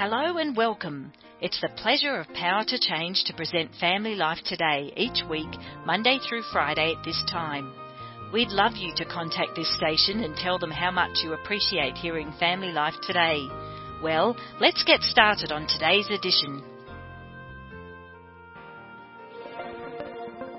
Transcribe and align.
Hello 0.00 0.38
and 0.38 0.56
welcome. 0.56 1.12
It's 1.42 1.60
the 1.60 1.68
pleasure 1.76 2.16
of 2.16 2.32
Power 2.32 2.64
to 2.68 2.78
Change 2.78 3.22
to 3.24 3.34
present 3.34 3.74
Family 3.78 4.14
Life 4.14 4.38
Today 4.46 4.90
each 4.96 5.22
week, 5.28 5.50
Monday 5.84 6.18
through 6.26 6.40
Friday 6.50 6.94
at 6.96 7.04
this 7.04 7.22
time. 7.30 7.70
We'd 8.32 8.48
love 8.48 8.76
you 8.76 8.94
to 8.96 9.04
contact 9.04 9.56
this 9.56 9.76
station 9.76 10.24
and 10.24 10.34
tell 10.34 10.58
them 10.58 10.70
how 10.70 10.90
much 10.90 11.18
you 11.22 11.34
appreciate 11.34 11.98
hearing 11.98 12.32
Family 12.40 12.72
Life 12.72 12.94
Today. 13.06 13.46
Well, 14.02 14.38
let's 14.58 14.82
get 14.84 15.02
started 15.02 15.52
on 15.52 15.66
today's 15.66 16.08
edition. 16.08 16.64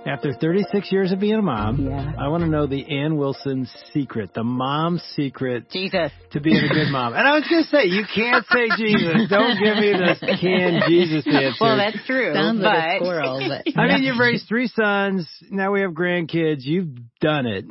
After 0.04 0.34
36 0.34 0.92
years 0.92 1.12
of 1.12 1.20
being 1.20 1.36
a 1.36 1.42
mom, 1.44 1.86
Yeah. 1.86 2.14
I 2.18 2.28
want 2.30 2.44
to 2.44 2.50
know 2.50 2.66
the 2.66 2.84
Ann 3.02 3.18
Wilson 3.18 3.68
secret, 3.94 4.34
the 4.34 4.44
mom's 4.44 5.04
secret 5.16 5.70
Jesus. 5.70 6.12
to 6.32 6.40
being 6.42 6.58
a 6.58 6.74
good 6.74 6.90
mom. 6.92 7.14
And 7.14 7.28
I 7.28 7.36
was 7.36 7.48
going 7.48 7.64
to 7.64 7.70
say, 7.70 7.86
you 7.86 8.04
can't 8.14 8.44
say 8.52 8.68
Jesus. 8.78 9.30
Don't 9.30 9.60
give 9.64 9.78
me 9.78 9.94
this 9.94 10.20
can 10.42 10.82
Jesus 10.88 11.26
answer. 11.28 11.56
Well, 11.62 11.78
that's 11.78 12.04
true. 12.08 12.34
Sounds 12.34 12.60
but 12.62 12.66
like 12.66 13.02
a 13.02 13.06
squirrel, 13.06 13.48
but 13.48 13.80
I 13.80 13.88
mean, 13.88 14.04
you've 14.04 14.18
raised 14.18 14.48
three 14.48 14.68
sons. 14.68 15.28
Now 15.52 15.72
we 15.72 15.82
have 15.82 15.92
grandkids. 15.92 16.62
You've 16.64 16.98
done 17.20 17.46
it. 17.46 17.66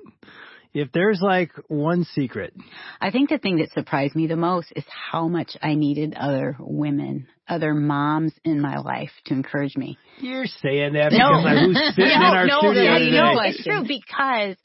If 0.73 0.93
there's 0.93 1.21
like 1.21 1.51
one 1.69 2.05
secret, 2.05 2.55
I 3.01 3.11
think 3.11 3.31
the 3.31 3.39
thing 3.39 3.57
that 3.57 3.73
surprised 3.73 4.15
me 4.15 4.27
the 4.27 4.37
most 4.37 4.73
is 4.77 4.85
how 5.11 5.27
much 5.27 5.57
I 5.61 5.75
needed 5.75 6.15
other 6.15 6.57
women, 6.61 7.27
other 7.49 7.75
moms 7.75 8.33
in 8.45 8.61
my 8.61 8.79
life 8.79 9.11
to 9.27 9.35
encourage 9.35 9.77
me. 9.77 9.99
you're 10.21 10.47
saying 10.47 10.93
that 10.93 11.11
because 11.11 11.45
of 11.45 11.59
who's 11.59 11.77
sitting 11.97 12.13
in 12.13 12.23
our 12.23 12.47
no, 12.47 12.59
studio 12.59 12.85
no, 12.85 12.99
today. 12.99 13.11
no, 13.11 13.41
it's 13.41 13.65
true 13.65 13.83
because 13.87 14.57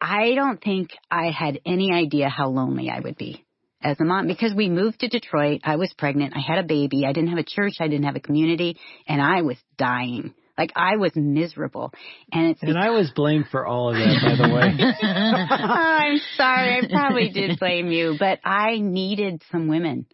I 0.00 0.34
don't 0.34 0.62
think 0.62 0.90
I 1.10 1.30
had 1.30 1.60
any 1.66 1.92
idea 1.92 2.28
how 2.28 2.48
lonely 2.48 2.88
I 2.88 3.00
would 3.00 3.16
be 3.16 3.44
as 3.82 3.98
a 4.00 4.04
mom 4.04 4.26
because 4.28 4.54
we 4.54 4.68
moved 4.68 5.00
to 5.00 5.08
Detroit. 5.08 5.60
I 5.64 5.76
was 5.76 5.92
pregnant. 5.98 6.34
I 6.36 6.40
had 6.40 6.58
a 6.58 6.66
baby. 6.66 7.04
I 7.04 7.12
didn't 7.12 7.30
have 7.30 7.38
a 7.38 7.44
church. 7.44 7.74
I 7.80 7.88
didn't 7.88 8.04
have 8.04 8.16
a 8.16 8.20
community 8.20 8.78
and 9.08 9.20
I 9.20 9.42
was 9.42 9.56
dying. 9.76 10.34
Like 10.56 10.72
I 10.76 10.96
was 10.96 11.12
miserable. 11.14 11.92
And 12.30 12.50
it's 12.50 12.62
And 12.62 12.78
I 12.78 12.90
was 12.90 13.10
blamed 13.14 13.46
for 13.50 13.66
all 13.66 13.90
of 13.90 13.96
that, 13.96 14.20
by 14.22 14.46
the 14.46 14.54
way. 14.54 14.62
I'm 15.02 16.20
sorry. 16.36 16.78
I 16.78 16.88
probably 16.90 17.30
did 17.30 17.58
blame 17.58 17.90
you, 17.90 18.16
but 18.18 18.40
I 18.44 18.78
needed 18.78 19.42
some 19.50 19.68
women. 19.68 20.06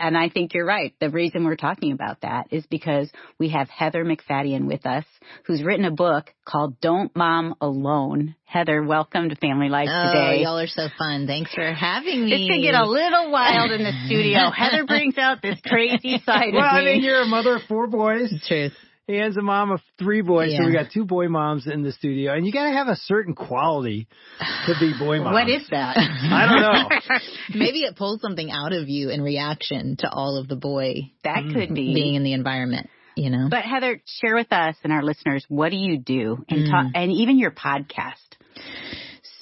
And 0.00 0.16
I 0.16 0.28
think 0.28 0.54
you're 0.54 0.66
right. 0.66 0.94
The 1.00 1.10
reason 1.10 1.44
we're 1.44 1.56
talking 1.56 1.90
about 1.92 2.20
that 2.20 2.48
is 2.52 2.64
because 2.66 3.10
we 3.38 3.48
have 3.48 3.68
Heather 3.68 4.04
MacFadyen 4.04 4.66
with 4.66 4.86
us, 4.86 5.04
who's 5.44 5.60
written 5.60 5.84
a 5.84 5.90
book 5.90 6.32
called 6.44 6.80
Don't 6.80 7.14
Mom 7.16 7.56
Alone. 7.60 8.36
Heather, 8.44 8.84
welcome 8.84 9.28
to 9.30 9.36
Family 9.36 9.68
Life 9.68 9.88
oh, 9.90 10.12
today. 10.12 10.42
y'all 10.42 10.58
are 10.58 10.68
so 10.68 10.86
fun. 10.96 11.26
Thanks 11.26 11.52
for 11.52 11.72
having 11.72 12.26
me. 12.26 12.32
It's 12.32 12.48
gonna 12.48 12.62
get 12.62 12.74
a 12.76 12.86
little 12.86 13.32
wild 13.32 13.72
in 13.72 13.82
the 13.82 13.92
studio. 14.06 14.50
Heather 14.56 14.86
brings 14.86 15.18
out 15.18 15.42
this 15.42 15.58
crazy 15.66 16.22
side 16.24 16.26
well, 16.26 16.46
of 16.46 16.52
me. 16.52 16.58
Well, 16.58 16.70
I 16.70 16.80
me. 16.80 16.92
mean, 16.92 17.02
you're 17.02 17.22
a 17.22 17.26
mother 17.26 17.56
of 17.56 17.62
four 17.62 17.88
boys. 17.88 18.32
Truth. 18.46 18.74
Ann's 19.08 19.38
a 19.38 19.42
mom 19.42 19.70
of 19.70 19.80
three 19.98 20.20
boys, 20.20 20.54
so 20.54 20.66
we 20.66 20.72
got 20.72 20.90
two 20.92 21.06
boy 21.06 21.28
moms 21.28 21.66
in 21.66 21.82
the 21.82 21.92
studio, 21.92 22.34
and 22.34 22.46
you 22.46 22.52
got 22.52 22.64
to 22.64 22.72
have 22.72 22.88
a 22.88 22.96
certain 22.96 23.34
quality 23.34 24.06
to 24.38 24.74
be 24.78 24.92
boy 24.92 25.18
mom. 25.18 25.32
what 25.32 25.48
is 25.48 25.66
that? 25.70 25.96
I 25.96 26.46
don't 26.46 26.60
know. 26.60 27.18
Maybe 27.58 27.84
it 27.84 27.96
pulls 27.96 28.20
something 28.20 28.50
out 28.50 28.74
of 28.74 28.88
you 28.90 29.08
in 29.08 29.22
reaction 29.22 29.96
to 30.00 30.10
all 30.10 30.36
of 30.36 30.46
the 30.46 30.56
boy 30.56 31.10
that 31.24 31.42
could 31.54 31.74
be. 31.74 31.94
being 31.94 32.16
in 32.16 32.22
the 32.22 32.34
environment, 32.34 32.90
you 33.16 33.30
know? 33.30 33.48
But 33.50 33.62
Heather, 33.62 34.02
share 34.20 34.34
with 34.34 34.52
us 34.52 34.76
and 34.84 34.92
our 34.92 35.02
listeners 35.02 35.42
what 35.48 35.70
do 35.70 35.78
you 35.78 35.98
do, 35.98 36.44
and 36.50 36.66
Mm. 36.66 36.70
talk, 36.70 36.86
and 36.94 37.10
even 37.10 37.38
your 37.38 37.52
podcast. 37.52 38.36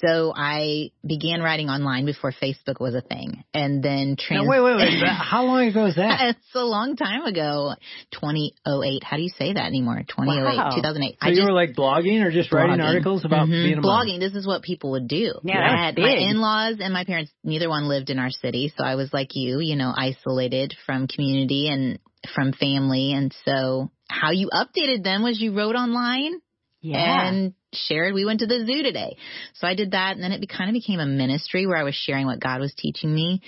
So 0.05 0.33
I 0.35 0.91
began 1.05 1.41
writing 1.41 1.69
online 1.69 2.05
before 2.05 2.31
Facebook 2.31 2.79
was 2.79 2.93
a 2.95 3.01
thing. 3.01 3.43
And 3.53 3.81
then 3.83 4.09
Now, 4.11 4.15
trans- 4.27 4.47
wait, 4.47 4.61
wait, 4.61 4.75
wait. 4.77 5.03
How 5.07 5.43
long 5.43 5.67
ago 5.67 5.85
is 5.85 5.95
that? 5.95 6.21
It's 6.37 6.55
a 6.55 6.63
long 6.63 6.95
time 6.95 7.23
ago. 7.25 7.73
2008. 8.11 9.03
How 9.03 9.17
do 9.17 9.23
you 9.23 9.29
say 9.29 9.53
that 9.53 9.65
anymore? 9.65 10.01
2008, 10.07 10.57
Wow. 10.57 10.69
2008. 10.75 11.17
So 11.21 11.29
you 11.29 11.43
were 11.43 11.51
like 11.51 11.73
blogging 11.75 12.23
or 12.23 12.31
just 12.31 12.51
writing 12.51 12.79
articles 12.81 13.25
about 13.25 13.47
Mhm. 13.47 13.63
being 13.65 13.77
a 13.79 13.81
mom? 13.81 14.07
blogging. 14.07 14.19
This 14.19 14.33
is 14.35 14.45
what 14.47 14.61
people 14.61 14.91
would 14.91 15.07
do. 15.07 15.33
Yeah, 15.43 15.57
I 15.57 15.59
that's 15.61 15.97
had 15.97 15.97
my 15.99 16.13
in-laws 16.13 16.77
and 16.79 16.93
my 16.93 17.03
parents. 17.03 17.31
Neither 17.43 17.69
one 17.69 17.87
lived 17.87 18.09
in 18.09 18.19
our 18.19 18.29
city, 18.31 18.71
so 18.77 18.83
I 18.83 18.95
was 18.95 19.11
like 19.13 19.35
you, 19.35 19.59
you 19.59 19.75
know, 19.75 19.93
isolated 19.95 20.73
from 20.85 21.07
community 21.07 21.69
and 21.69 21.99
from 22.33 22.51
family. 22.53 23.13
And 23.13 23.33
so, 23.45 23.91
how 24.09 24.31
you 24.31 24.49
updated 24.53 25.03
them 25.03 25.21
was 25.23 25.39
you 25.39 25.53
wrote 25.53 25.75
online 25.75 26.39
Yeah. 26.81 27.27
and 27.27 27.53
shared. 27.73 28.13
We 28.13 28.25
went 28.25 28.39
to 28.39 28.47
the 28.47 28.65
zoo 28.65 28.83
today, 28.83 29.17
so 29.55 29.67
I 29.67 29.75
did 29.75 29.91
that, 29.91 30.15
and 30.15 30.23
then 30.23 30.31
it 30.31 30.47
kind 30.49 30.69
of 30.69 30.73
became 30.73 30.99
a 30.99 31.05
ministry 31.05 31.65
where 31.65 31.77
I 31.77 31.83
was 31.83 31.95
sharing 31.95 32.25
what 32.25 32.39
God 32.39 32.59
was 32.59 32.73
teaching 32.77 33.13
me, 33.13 33.41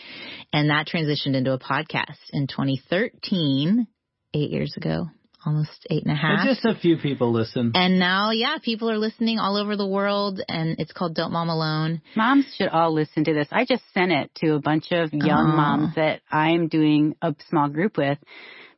and 0.54 0.70
that 0.70 0.88
transitioned 0.88 1.36
into 1.36 1.54
a 1.54 1.60
podcast 1.60 2.18
in 2.32 2.48
2013, 2.48 3.88
eight 4.34 4.52
years 4.52 4.74
ago, 4.78 5.08
almost 5.46 5.88
eight 5.90 6.04
and 6.04 6.12
a 6.12 6.16
half. 6.16 6.46
But 6.46 6.54
just 6.54 6.66
a 6.66 6.80
few 6.80 6.98
people 6.98 7.32
listen. 7.32 7.72
And 7.76 8.00
now, 8.00 8.32
yeah, 8.32 8.58
people 8.64 8.90
are 8.90 8.98
listening 8.98 9.40
all 9.40 9.56
over 9.58 9.76
the 9.76 9.88
world, 9.88 10.42
and 10.48 10.76
it's 10.80 10.92
called 10.92 11.16
Don't 11.16 11.32
Mom 11.32 11.50
Alone. 11.50 12.02
Moms 12.16 12.46
should 12.58 12.70
all 12.70 12.94
listen 12.94 13.24
to 13.26 13.34
this. 13.34 13.48
I 13.52 13.66
just 13.66 13.84
sent 13.94 14.12
it 14.12 14.32
to 14.38 14.56
a 14.56 14.60
bunch 14.60 14.92
of 14.92 15.14
young 15.14 15.52
Aw. 15.52 15.56
moms 15.56 15.96
that 15.96 16.22
I'm 16.32 16.68
doing 16.68 17.16
a 17.22 17.36
small 17.50 17.70
group 17.70 17.98
with 17.98 18.18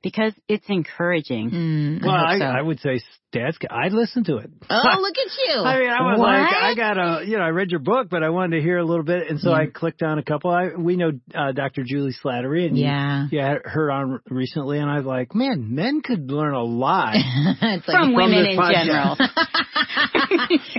because 0.03 0.33
it's 0.47 0.65
encouraging. 0.69 1.51
Mm, 1.51 2.01
well, 2.05 2.11
I, 2.15 2.33
I, 2.35 2.39
so. 2.39 2.45
I 2.45 2.61
would 2.61 2.79
say, 2.79 3.01
Dad's, 3.31 3.57
I'd 3.69 3.93
listen 3.93 4.23
to 4.25 4.37
it. 4.37 4.49
oh, 4.69 4.97
look 4.99 5.15
at 5.17 5.31
you! 5.47 5.61
I 5.61 5.79
mean, 5.79 5.89
I 5.89 6.01
was 6.01 6.19
What? 6.19 6.27
like, 6.27 6.53
I 6.53 6.75
got 6.75 6.97
a, 6.97 7.25
you 7.25 7.37
know, 7.37 7.43
I 7.43 7.49
read 7.49 7.71
your 7.71 7.79
book, 7.79 8.07
but 8.09 8.23
I 8.23 8.29
wanted 8.29 8.57
to 8.57 8.61
hear 8.63 8.77
a 8.77 8.83
little 8.85 9.05
bit, 9.05 9.29
and 9.29 9.39
so 9.39 9.51
I 9.53 9.67
clicked 9.67 10.03
on 10.03 10.19
a 10.19 10.23
couple. 10.23 10.51
I 10.51 10.69
we 10.77 10.97
know 10.97 11.11
uh, 11.33 11.51
Dr. 11.53 11.83
Juli 11.85 12.11
Slattery, 12.23 12.65
and 12.67 12.77
you- 12.77 12.85
Yeah. 12.85 13.27
you, 13.31 13.39
had 13.39 13.59
her 13.65 13.91
on 13.91 14.19
recently, 14.29 14.79
and 14.79 14.89
I 14.89 14.97
was 14.97 15.05
like, 15.05 15.33
man, 15.35 15.73
men 15.75 16.01
could 16.01 16.29
learn 16.29 16.53
a 16.53 16.63
lot. 16.63 17.13
it's 17.15 17.87
like 17.87 17.97
From 17.97 18.13
women 18.15 18.43
this 18.43 18.53
in 18.53 18.57
podcast. 18.59 18.85
general. 18.85 19.17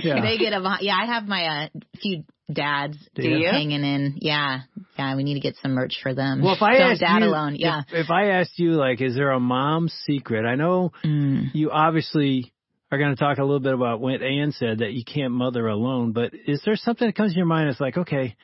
Yeah. 0.03 0.21
they 0.21 0.37
get 0.37 0.53
a 0.53 0.77
yeah. 0.81 0.95
I 1.01 1.05
have 1.05 1.27
my 1.27 1.45
uh, 1.45 1.67
few 2.01 2.23
dads 2.53 2.97
Do 3.15 3.27
you? 3.27 3.47
hanging 3.49 3.83
in. 3.83 4.17
Yeah, 4.21 4.59
yeah. 4.97 5.15
We 5.15 5.23
need 5.23 5.35
to 5.35 5.39
get 5.39 5.55
some 5.61 5.73
merch 5.73 5.99
for 6.01 6.13
them. 6.13 6.41
Well, 6.41 6.55
if 6.55 6.61
I 6.61 6.77
Don't 6.77 6.91
asked 6.91 7.01
dad 7.01 7.19
you, 7.19 7.25
alone, 7.29 7.55
yeah. 7.57 7.81
If, 7.91 8.05
if 8.05 8.09
I 8.11 8.29
asked 8.39 8.57
you, 8.57 8.71
like, 8.73 9.01
is 9.01 9.15
there 9.15 9.31
a 9.31 9.39
mom's 9.39 9.93
secret? 10.05 10.45
I 10.45 10.55
know 10.55 10.91
Mm. 11.03 11.49
you 11.53 11.71
obviously 11.71 12.51
are 12.91 12.97
going 12.97 13.15
to 13.15 13.19
talk 13.19 13.37
a 13.39 13.43
little 13.43 13.59
bit 13.59 13.73
about 13.73 13.99
what 13.99 14.21
Ann 14.21 14.51
said 14.51 14.79
that 14.79 14.93
you 14.93 15.03
can't 15.03 15.31
mother 15.33 15.67
alone, 15.67 16.11
but 16.13 16.31
is 16.47 16.61
there 16.65 16.75
something 16.75 17.07
that 17.07 17.15
comes 17.15 17.31
to 17.33 17.37
your 17.37 17.47
mind? 17.47 17.69
It's 17.69 17.79
like, 17.81 17.97
okay, 17.97 18.35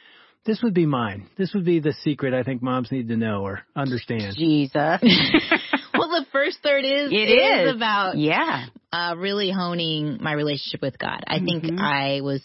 this 0.45 0.61
would 0.63 0.73
be 0.73 0.85
mine. 0.87 1.27
This 1.37 1.53
would 1.53 1.65
be 1.65 1.79
the 1.79 1.93
secret 2.03 2.33
I 2.33 2.43
think 2.43 2.61
moms 2.63 2.91
need 2.91 3.09
to 3.09 3.15
know 3.17 3.43
or 3.43 3.61
understand. 3.75 4.35
Jesus. 4.37 4.73
well, 5.93 6.09
the 6.09 6.25
first 6.31 6.59
third 6.63 6.83
is 6.85 7.11
It 7.11 7.15
is 7.15 7.69
is. 7.69 7.75
about 7.75 8.17
yeah. 8.17 8.65
uh, 8.91 9.15
really 9.17 9.51
honing 9.51 10.17
my 10.21 10.31
relationship 10.33 10.81
with 10.81 10.97
God. 10.97 11.23
I 11.27 11.39
think 11.39 11.65
Mhm. 11.65 11.79
I 11.79 12.21
was 12.21 12.41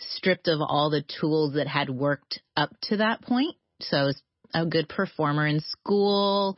stripped 0.00 0.48
of 0.48 0.60
all 0.60 0.90
the 0.90 1.02
tools 1.20 1.54
that 1.54 1.66
had 1.68 1.90
worked 1.90 2.40
up 2.56 2.70
to 2.84 2.98
that 2.98 3.22
point. 3.22 3.56
So 3.80 3.96
I 3.96 4.04
was 4.04 4.22
a 4.54 4.66
good 4.66 4.88
performer 4.88 5.46
in 5.46 5.60
school, 5.60 6.56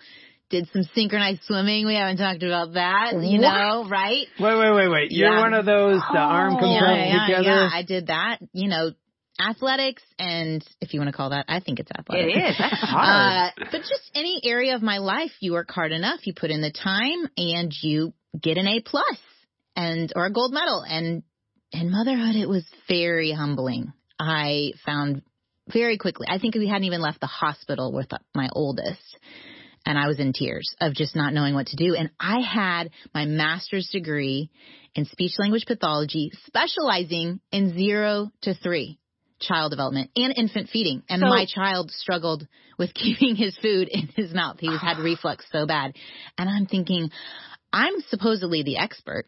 did 0.51 0.69
some 0.73 0.83
synchronized 0.95 1.43
swimming. 1.45 1.87
We 1.87 1.95
haven't 1.95 2.19
talked 2.19 2.43
about 2.43 2.75
that, 2.75 3.13
you 3.15 3.41
What? 3.41 3.53
know, 3.59 3.89
right? 3.89 4.27
Wait, 4.39 4.59
wait, 4.59 4.71
wait, 4.75 4.89
wait. 4.89 5.11
You're 5.13 5.33
Yeah. 5.35 5.41
one 5.41 5.55
of 5.55 5.65
those, 5.65 6.01
the 6.13 6.19
arm 6.19 6.55
Oh. 6.55 6.59
comes 6.61 6.73
yeah, 6.73 7.05
yeah, 7.07 7.27
together. 7.27 7.43
yeah. 7.49 7.71
I 7.73 7.83
did 7.83 8.07
that, 8.09 8.39
you 8.53 8.69
know, 8.69 8.93
athletics 9.41 10.03
and 10.19 10.65
if 10.81 10.95
you 10.95 11.01
want 11.01 11.09
to 11.09 11.17
call 11.17 11.31
that, 11.31 11.45
I 11.49 11.61
think 11.61 11.79
it's 11.81 11.91
athletics. 11.91 12.37
is. 12.37 12.57
That's 12.59 12.75
hard. 12.81 13.53
Uh, 13.59 13.65
but 13.71 13.81
just 13.81 14.11
any 14.15 14.41
area 14.45 14.75
of 14.75 14.83
my 14.83 14.99
life, 14.99 15.33
you 15.41 15.53
work 15.53 15.71
hard 15.71 15.93
enough, 15.93 16.27
you 16.27 16.33
put 16.35 16.51
in 16.51 16.61
the 16.63 16.71
time, 16.73 17.29
and 17.37 17.73
you 17.83 18.15
get 18.41 18.57
an 18.59 18.67
A 18.69 18.81
plus 18.81 19.19
and 19.75 20.13
or 20.17 20.27
a 20.27 20.33
gold 20.33 20.53
medal. 20.55 20.83
And 20.89 21.23
in 21.73 21.91
motherhood, 21.91 22.37
it 22.37 22.49
was 22.49 22.65
very 22.89 23.33
humbling. 23.33 23.93
I 24.19 24.73
found 24.85 25.23
very 25.73 25.99
quickly. 25.99 26.27
I 26.31 26.39
think 26.39 26.55
we 26.55 26.69
hadn't 26.69 26.85
even 26.85 27.01
left 27.01 27.21
the 27.21 27.27
hospital 27.27 27.93
with 27.93 28.07
my 28.35 28.49
oldest, 28.53 29.19
and 29.85 29.99
I 29.99 30.07
was 30.07 30.19
in 30.19 30.33
tears 30.33 30.75
of 30.81 30.95
just 30.95 31.17
not 31.17 31.33
knowing 31.35 31.55
what 31.55 31.69
to 31.69 31.77
do. 31.77 31.95
And 31.95 32.11
I 32.19 32.41
had 32.41 32.91
my 33.15 33.25
master's 33.25 33.89
degree 33.93 34.51
in 34.95 35.05
speech 35.07 35.33
language 35.39 35.67
pathology, 35.67 36.31
specializing 36.47 37.41
in 37.53 37.75
zero 37.77 38.31
to 38.43 38.55
three 38.55 38.99
child 39.39 39.71
development 39.71 40.11
and 40.17 40.33
infant 40.37 40.71
feeding. 40.71 41.03
And 41.09 41.21
So- 41.21 41.29
my 41.29 41.47
child 41.47 41.91
struggled 41.91 42.47
with 42.79 42.95
keeping 42.95 43.37
his 43.37 43.57
food 43.59 43.89
in 43.91 44.09
his 44.17 44.33
mouth. 44.33 44.59
He 44.61 44.69
was 44.69 44.81
had 44.81 44.99
reflux 45.03 45.45
so 45.53 45.67
bad. 45.67 45.95
And 46.39 46.49
I'm 46.49 46.67
thinking, 46.67 47.11
I'm 47.73 48.01
supposedly 48.09 48.63
the 48.63 48.79
expert. 48.79 49.27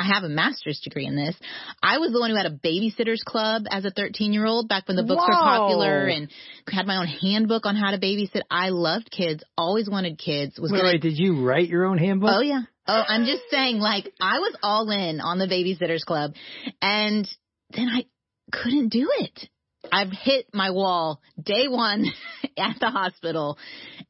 I 0.00 0.04
have 0.14 0.24
a 0.24 0.30
master's 0.30 0.80
degree 0.80 1.04
in 1.04 1.14
this. 1.14 1.36
I 1.82 1.98
was 1.98 2.10
the 2.10 2.20
one 2.20 2.30
who 2.30 2.36
had 2.36 2.46
a 2.46 2.56
babysitters 2.56 3.22
club 3.22 3.64
as 3.70 3.84
a 3.84 3.90
13 3.90 4.32
year 4.32 4.46
old 4.46 4.66
back 4.66 4.88
when 4.88 4.96
the 4.96 5.02
books 5.02 5.22
were 5.28 5.34
popular 5.34 6.06
and 6.06 6.30
had 6.70 6.86
my 6.86 6.96
own 6.96 7.06
handbook 7.06 7.66
on 7.66 7.76
how 7.76 7.90
to 7.90 7.98
babysit. 7.98 8.40
I 8.50 8.70
loved 8.70 9.10
kids, 9.10 9.44
always 9.58 9.90
wanted 9.90 10.18
kids. 10.18 10.58
Was 10.58 10.72
Wait, 10.72 10.78
gonna 10.78 10.92
wait, 10.92 11.02
did 11.02 11.18
you 11.18 11.44
write 11.44 11.68
your 11.68 11.84
own 11.84 11.98
handbook? 11.98 12.30
Oh 12.32 12.40
yeah. 12.40 12.62
Oh, 12.86 13.02
I'm 13.06 13.26
just 13.26 13.42
saying, 13.50 13.78
like, 13.78 14.10
I 14.20 14.38
was 14.38 14.56
all 14.62 14.90
in 14.90 15.20
on 15.20 15.38
the 15.38 15.46
Babysitters 15.46 16.00
Club, 16.00 16.32
and 16.80 17.28
then 17.76 17.88
I 17.88 18.06
couldn't 18.50 18.88
do 18.88 19.08
it. 19.18 19.48
I've 19.92 20.10
hit 20.10 20.46
my 20.54 20.70
wall 20.70 21.20
day 21.40 21.68
one 21.68 22.06
at 22.56 22.80
the 22.80 22.88
hospital, 22.88 23.58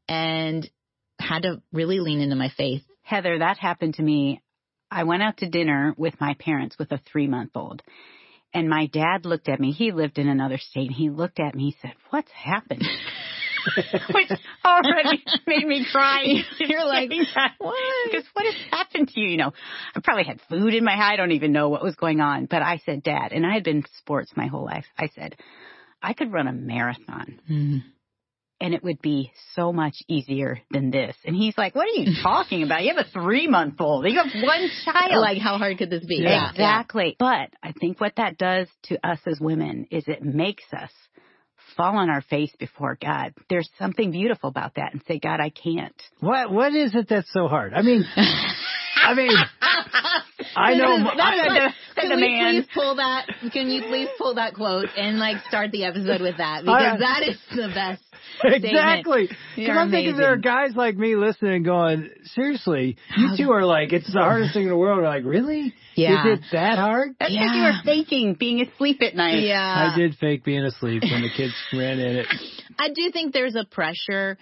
and 0.08 0.70
had 1.18 1.42
to 1.42 1.62
really 1.72 1.98
lean 1.98 2.20
into 2.20 2.36
my 2.36 2.50
faith. 2.56 2.82
Heather, 3.02 3.40
that 3.40 3.58
happened 3.58 3.94
to 3.94 4.02
me. 4.02 4.40
I 4.90 5.04
went 5.04 5.22
out 5.22 5.38
to 5.38 5.48
dinner 5.48 5.94
with 5.96 6.20
my 6.20 6.34
parents 6.38 6.76
with 6.78 6.92
a 6.92 7.00
three 7.10 7.26
month 7.26 7.52
old. 7.54 7.82
And 8.52 8.68
my 8.68 8.86
dad 8.86 9.24
looked 9.24 9.48
at 9.48 9.60
me. 9.60 9.70
He 9.70 9.92
lived 9.92 10.18
in 10.18 10.28
another 10.28 10.58
state. 10.58 10.90
He 10.90 11.08
looked 11.08 11.38
at 11.38 11.54
me. 11.54 11.66
He 11.66 11.76
said, 11.80 11.94
What's 12.10 12.32
happened? 12.32 12.82
Which 14.14 14.30
already 14.64 15.22
made 15.46 15.66
me 15.66 15.86
cry. 15.90 16.24
You're 16.58 16.84
like, 16.86 17.10
what? 17.58 17.76
Because 18.06 18.24
what 18.32 18.46
has 18.46 18.54
happened 18.70 19.08
to 19.08 19.20
you? 19.20 19.28
You 19.28 19.36
know, 19.36 19.52
I 19.94 20.00
probably 20.00 20.24
had 20.24 20.40
food 20.48 20.74
in 20.74 20.82
my 20.82 20.94
eye. 20.94 21.12
I 21.12 21.16
don't 21.16 21.32
even 21.32 21.52
know 21.52 21.68
what 21.68 21.82
was 21.82 21.94
going 21.94 22.20
on. 22.20 22.46
But 22.46 22.62
I 22.62 22.80
said, 22.84 23.02
Dad, 23.02 23.32
and 23.32 23.46
I 23.46 23.52
had 23.54 23.62
been 23.64 23.84
sports 23.98 24.32
my 24.34 24.46
whole 24.46 24.64
life. 24.64 24.86
I 24.98 25.08
said, 25.14 25.36
I 26.02 26.14
could 26.14 26.32
run 26.32 26.48
a 26.48 26.52
marathon. 26.52 27.40
Mm-hmm. 27.48 27.78
And 28.60 28.74
it 28.74 28.84
would 28.84 29.00
be 29.00 29.32
so 29.54 29.72
much 29.72 29.94
easier 30.06 30.60
than 30.70 30.90
this. 30.90 31.16
And 31.24 31.34
he's 31.34 31.56
like, 31.56 31.74
What 31.74 31.86
are 31.86 32.00
you 32.00 32.12
talking 32.22 32.62
about? 32.62 32.82
You 32.82 32.94
have 32.94 33.06
a 33.06 33.10
three 33.10 33.46
month 33.46 33.80
old. 33.80 34.06
You 34.06 34.16
have 34.16 34.42
one 34.42 34.68
child. 34.84 35.20
Like, 35.20 35.38
how 35.38 35.56
hard 35.58 35.78
could 35.78 35.90
this 35.90 36.04
be? 36.04 36.16
Yeah. 36.16 36.50
Exactly. 36.50 37.16
But 37.18 37.50
I 37.62 37.72
think 37.78 38.00
what 38.00 38.16
that 38.16 38.36
does 38.38 38.68
to 38.84 38.98
us 39.06 39.18
as 39.26 39.40
women 39.40 39.86
is 39.90 40.04
it 40.06 40.22
makes 40.22 40.64
us 40.72 40.90
fall 41.76 41.96
on 41.96 42.10
our 42.10 42.22
face 42.22 42.52
before 42.58 42.98
God. 43.00 43.32
There's 43.48 43.68
something 43.78 44.10
beautiful 44.10 44.48
about 44.48 44.74
that 44.74 44.92
and 44.92 45.02
say, 45.06 45.18
God, 45.18 45.40
I 45.40 45.50
can't. 45.50 45.94
What 46.20 46.52
what 46.52 46.74
is 46.74 46.94
it 46.94 47.08
that's 47.08 47.32
so 47.32 47.48
hard? 47.48 47.72
I 47.74 47.82
mean, 47.82 48.04
I 48.96 49.14
mean, 49.14 49.36
I 50.60 50.74
know. 50.74 51.04
That 51.16 51.34
is, 51.34 51.40
that 51.42 51.46
is 51.46 51.50
I- 51.50 51.64
like, 51.64 51.74
the 51.94 52.00
can 52.02 52.16
we 52.16 52.28
man. 52.28 52.54
please 52.54 52.68
pull 52.74 52.96
that? 52.96 53.26
Can 53.52 53.70
you 53.70 53.82
please 53.82 54.08
pull 54.18 54.34
that 54.34 54.54
quote 54.54 54.86
and 54.96 55.18
like 55.18 55.36
start 55.48 55.70
the 55.72 55.84
episode 55.84 56.20
with 56.20 56.36
that 56.38 56.62
because 56.62 56.80
I- 56.82 56.98
that 56.98 57.22
is 57.28 57.38
the 57.50 57.68
best. 57.74 58.02
exactly. 58.44 59.28
Because 59.56 59.76
I'm 59.76 59.90
thinking 59.90 60.16
there 60.16 60.32
are 60.32 60.36
guys 60.36 60.74
like 60.74 60.96
me 60.96 61.16
listening 61.16 61.62
going, 61.62 62.10
seriously, 62.34 62.96
you 63.16 63.36
two 63.36 63.50
are 63.50 63.64
like, 63.64 63.92
it's 63.92 64.10
the 64.12 64.20
hardest 64.20 64.54
thing 64.54 64.64
in 64.64 64.68
the 64.68 64.76
world. 64.76 64.98
We're 64.98 65.08
Like, 65.08 65.24
really? 65.24 65.74
Yeah. 65.94 66.32
Is 66.32 66.38
it 66.38 66.44
that 66.52 66.78
hard? 66.78 67.16
That's 67.18 67.32
because 67.32 67.50
you 67.54 67.62
were 67.62 67.80
faking 67.84 68.36
being 68.38 68.60
asleep 68.62 69.02
at 69.02 69.14
night. 69.14 69.42
Yeah, 69.42 69.92
I 69.92 69.98
did 69.98 70.14
fake 70.16 70.44
being 70.44 70.64
asleep 70.64 71.02
when 71.02 71.22
the 71.22 71.30
kids 71.36 71.54
ran 71.72 71.98
in 71.98 72.16
it. 72.18 72.26
I 72.78 72.88
do 72.88 73.10
think 73.12 73.32
there's 73.32 73.56
a 73.56 73.64
pressure 73.64 74.38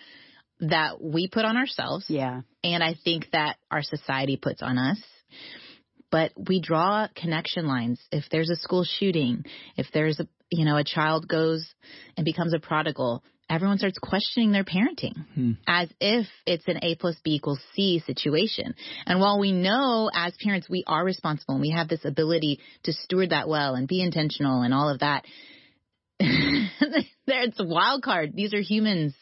that 0.60 1.02
we 1.02 1.28
put 1.28 1.44
on 1.44 1.56
ourselves. 1.56 2.04
Yeah. 2.08 2.42
And 2.62 2.82
I 2.82 2.94
think 3.04 3.28
that 3.32 3.56
our 3.70 3.82
society 3.82 4.36
puts 4.36 4.60
on 4.62 4.76
us. 4.78 4.98
But 6.10 6.32
we 6.36 6.60
draw 6.60 7.08
connection 7.14 7.66
lines. 7.66 8.00
If 8.10 8.24
there's 8.30 8.50
a 8.50 8.56
school 8.56 8.84
shooting, 8.84 9.44
if 9.76 9.86
there's 9.92 10.20
a, 10.20 10.28
you 10.50 10.64
know, 10.64 10.76
a 10.76 10.84
child 10.84 11.28
goes 11.28 11.68
and 12.16 12.24
becomes 12.24 12.54
a 12.54 12.58
prodigal, 12.58 13.22
everyone 13.50 13.78
starts 13.78 13.98
questioning 13.98 14.52
their 14.52 14.64
parenting 14.64 15.14
Hmm. 15.34 15.52
as 15.66 15.88
if 16.00 16.26
it's 16.46 16.66
an 16.68 16.78
A 16.82 16.94
plus 16.94 17.16
B 17.22 17.34
equals 17.34 17.60
C 17.74 18.02
situation. 18.06 18.74
And 19.06 19.20
while 19.20 19.38
we 19.38 19.52
know 19.52 20.10
as 20.12 20.34
parents 20.42 20.68
we 20.68 20.84
are 20.86 21.04
responsible 21.04 21.54
and 21.54 21.62
we 21.62 21.70
have 21.70 21.88
this 21.88 22.04
ability 22.04 22.60
to 22.84 22.92
steward 22.92 23.30
that 23.30 23.48
well 23.48 23.74
and 23.74 23.88
be 23.88 24.02
intentional 24.02 24.62
and 24.62 24.72
all 24.74 24.88
of 24.88 25.00
that, 25.00 25.24
there 26.20 27.44
it's 27.44 27.60
a 27.60 27.64
wild 27.64 28.02
card. 28.02 28.32
These 28.34 28.52
are 28.52 28.60
humans 28.60 29.14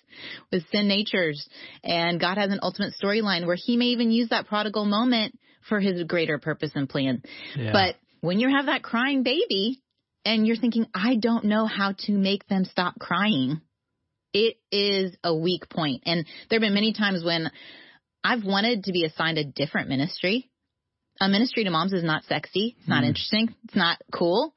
with 0.51 0.63
sin 0.71 0.89
natures, 0.89 1.47
and 1.85 2.19
God 2.19 2.39
has 2.39 2.51
an 2.51 2.61
ultimate 2.63 2.95
storyline 3.01 3.47
where 3.47 3.57
He 3.57 3.77
may 3.77 3.87
even 3.87 4.11
use 4.11 4.31
that 4.31 4.47
prodigal 4.47 4.87
moment 4.87 5.39
for 5.69 5.81
His 5.81 6.03
greater 6.05 6.39
purpose 6.39 6.73
and 6.75 6.89
plan. 6.89 7.23
Yeah. 7.57 7.73
But 7.73 7.97
when 8.21 8.39
you 8.41 8.49
have 8.49 8.67
that 8.67 8.83
crying 8.83 9.23
baby 9.23 9.81
and 10.25 10.47
you're 10.47 10.57
thinking, 10.57 10.87
I 10.95 11.17
don't 11.17 11.45
know 11.45 11.67
how 11.67 11.93
to 12.07 12.13
make 12.13 12.47
them 12.49 12.65
stop 12.65 12.99
crying, 12.99 13.61
it 14.33 14.57
is 14.73 15.17
a 15.23 15.35
weak 15.35 15.69
point. 15.69 16.03
And 16.07 16.27
there 16.51 16.59
have 16.59 16.63
been 16.67 16.75
many 16.75 16.93
times 16.93 17.25
when 17.25 17.51
I've 18.25 18.45
wanted 18.45 18.85
to 18.85 18.93
be 18.93 19.05
assigned 19.05 19.39
a 19.39 19.45
different 19.45 19.89
ministry. 19.89 20.51
A 21.21 21.29
ministry 21.29 21.65
to 21.65 21.71
moms 21.71 21.93
is 21.93 22.05
not 22.05 22.25
sexy. 22.25 22.77
It's 22.79 22.89
not 22.89 23.03
Hmm. 23.03 23.09
interesting. 23.09 23.55
It's 23.65 23.77
not 23.77 23.99
cool. 24.13 24.55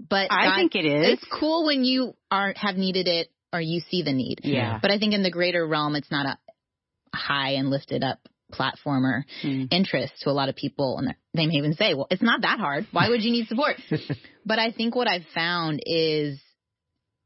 But 0.00 0.32
I 0.32 0.46
God- 0.46 0.56
think 0.56 0.74
it 0.74 0.84
is. 0.84 1.06
It's 1.18 1.24
cool 1.30 1.66
when 1.66 1.84
you 1.84 2.14
are 2.30 2.52
have 2.56 2.76
needed 2.76 3.06
it 3.06 3.30
or 3.52 3.60
you 3.60 3.80
see 3.80 4.02
the 4.02 4.12
need. 4.12 4.40
Yeah. 4.42 4.80
But 4.82 4.90
I 4.90 4.98
think 4.98 5.14
in 5.14 5.22
the 5.22 5.30
greater 5.30 5.64
realm, 5.64 5.94
it's 5.94 6.10
not 6.10 6.26
a 6.26 7.16
high 7.16 7.50
and 7.52 7.70
lifted 7.70 8.02
up 8.02 8.18
platformer 8.54 9.22
Hmm. 9.42 9.64
interest 9.70 10.12
to 10.20 10.30
a 10.30 10.32
lot 10.32 10.48
of 10.48 10.56
people. 10.56 10.98
And 10.98 11.14
they 11.34 11.46
may 11.46 11.54
even 11.54 11.74
say, 11.74 11.94
well, 11.94 12.06
it's 12.10 12.22
not 12.22 12.42
that 12.42 12.58
hard. 12.58 12.86
Why 12.92 13.08
would 13.08 13.22
you 13.22 13.32
need 13.32 13.48
support? 13.48 13.76
but 14.46 14.58
I 14.58 14.70
think 14.70 14.94
what 14.94 15.08
I've 15.08 15.26
found 15.34 15.80
is 15.84 16.40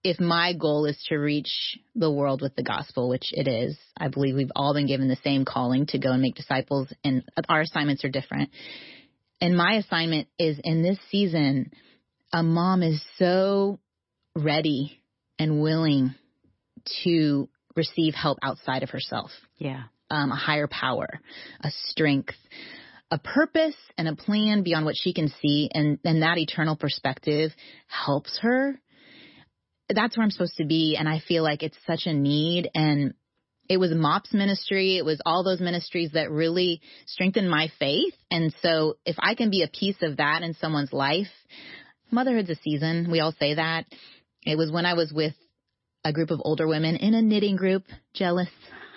if 0.04 0.20
my 0.20 0.52
goal 0.52 0.86
is 0.86 0.96
to 1.08 1.16
reach 1.16 1.78
the 1.94 2.10
world 2.10 2.40
with 2.40 2.54
the 2.54 2.62
gospel, 2.62 3.08
which 3.08 3.30
it 3.32 3.48
is, 3.48 3.76
I 3.96 4.08
believe 4.08 4.36
we've 4.36 4.52
all 4.54 4.72
been 4.72 4.86
given 4.86 5.08
the 5.08 5.18
same 5.24 5.44
calling 5.44 5.86
to 5.86 5.98
go 5.98 6.12
and 6.12 6.22
make 6.22 6.36
disciples, 6.36 6.92
and 7.04 7.24
our 7.48 7.62
assignments 7.62 8.04
are 8.04 8.08
different. 8.08 8.50
And 9.40 9.56
my 9.56 9.74
assignment 9.74 10.28
is 10.38 10.58
in 10.62 10.82
this 10.82 10.98
season, 11.10 11.72
a 12.32 12.42
mom 12.42 12.82
is 12.82 13.02
so 13.16 13.80
ready 14.34 15.00
and 15.38 15.60
willing 15.60 16.14
to 17.04 17.48
receive 17.74 18.14
help 18.14 18.38
outside 18.42 18.82
of 18.82 18.90
herself 18.90 19.30
Yeah. 19.58 19.84
Um, 20.10 20.32
a 20.32 20.36
higher 20.36 20.68
power, 20.68 21.20
a 21.62 21.70
strength, 21.86 22.34
a 23.10 23.18
purpose, 23.18 23.76
and 23.96 24.08
a 24.08 24.16
plan 24.16 24.62
beyond 24.62 24.84
what 24.84 24.96
she 24.96 25.12
can 25.12 25.32
see, 25.40 25.70
and 25.72 25.98
and 26.04 26.22
that 26.22 26.38
eternal 26.38 26.76
perspective 26.76 27.52
helps 27.86 28.38
her. 28.42 28.78
That's 29.88 30.16
where 30.16 30.24
I'm 30.24 30.30
supposed 30.30 30.56
to 30.56 30.66
be, 30.66 30.96
and 30.98 31.08
I 31.08 31.20
feel 31.26 31.42
like 31.42 31.62
it's 31.62 31.78
such 31.86 32.02
a 32.04 32.12
need. 32.12 32.68
And 32.74 33.14
it 33.68 33.78
was 33.78 33.92
MOPS 33.94 34.32
ministry, 34.34 34.96
it 34.96 35.04
was 35.04 35.20
all 35.24 35.44
those 35.44 35.60
ministries 35.60 36.12
that 36.12 36.30
really 36.30 36.80
strengthened 37.06 37.50
my 37.50 37.70
faith. 37.78 38.14
And 38.30 38.54
so, 38.62 38.96
if 39.04 39.16
I 39.18 39.34
can 39.34 39.50
be 39.50 39.62
a 39.62 39.68
piece 39.68 40.02
of 40.02 40.18
that 40.18 40.42
in 40.42 40.54
someone's 40.54 40.92
life, 40.92 41.28
motherhood's 42.10 42.50
a 42.50 42.56
season. 42.56 43.10
We 43.10 43.20
all 43.20 43.34
say 43.38 43.54
that. 43.54 43.86
It 44.44 44.56
was 44.56 44.70
when 44.70 44.86
I 44.86 44.94
was 44.94 45.12
with 45.12 45.34
a 46.04 46.12
group 46.12 46.30
of 46.30 46.40
older 46.42 46.66
women 46.66 46.96
in 46.96 47.14
a 47.14 47.22
knitting 47.22 47.56
group. 47.56 47.84
Jealous. 48.14 48.48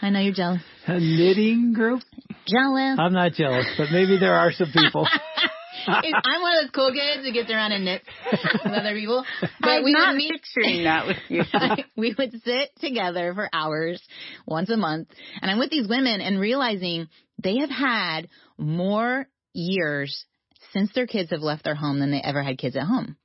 I 0.01 0.09
know 0.09 0.19
you're 0.19 0.33
jealous. 0.33 0.61
A 0.87 0.99
knitting 0.99 1.73
group? 1.73 2.01
Jealous. 2.47 2.97
I'm 2.99 3.13
not 3.13 3.33
jealous, 3.33 3.67
but 3.77 3.87
maybe 3.91 4.17
there 4.17 4.33
are 4.33 4.51
some 4.51 4.71
people. 4.73 5.07
I'm 5.87 6.41
one 6.41 6.57
of 6.57 6.63
those 6.63 6.71
cool 6.71 6.91
kids 6.91 7.25
who 7.25 7.33
gets 7.33 7.51
around 7.51 7.71
and 7.71 7.85
knits 7.85 8.05
with 8.31 8.73
other 8.73 8.93
people. 8.93 9.25
But 9.59 9.69
I'm 9.69 9.83
we 9.83 9.93
not 9.93 10.09
would 10.09 10.17
meet. 10.17 10.31
picturing 10.31 10.83
that 10.83 11.07
with 11.07 11.17
you. 11.29 11.43
we 11.95 12.15
would 12.17 12.31
sit 12.43 12.69
together 12.79 13.33
for 13.33 13.49
hours 13.53 14.01
once 14.45 14.69
a 14.69 14.77
month, 14.77 15.09
and 15.41 15.49
I'm 15.49 15.59
with 15.59 15.69
these 15.69 15.87
women 15.87 16.21
and 16.21 16.39
realizing 16.39 17.07
they 17.41 17.57
have 17.57 17.69
had 17.69 18.27
more 18.57 19.27
years 19.53 20.25
since 20.73 20.91
their 20.93 21.07
kids 21.07 21.31
have 21.31 21.41
left 21.41 21.63
their 21.63 21.75
home 21.75 21.99
than 21.99 22.11
they 22.11 22.21
ever 22.21 22.43
had 22.43 22.57
kids 22.57 22.75
at 22.75 22.83
home. 22.83 23.17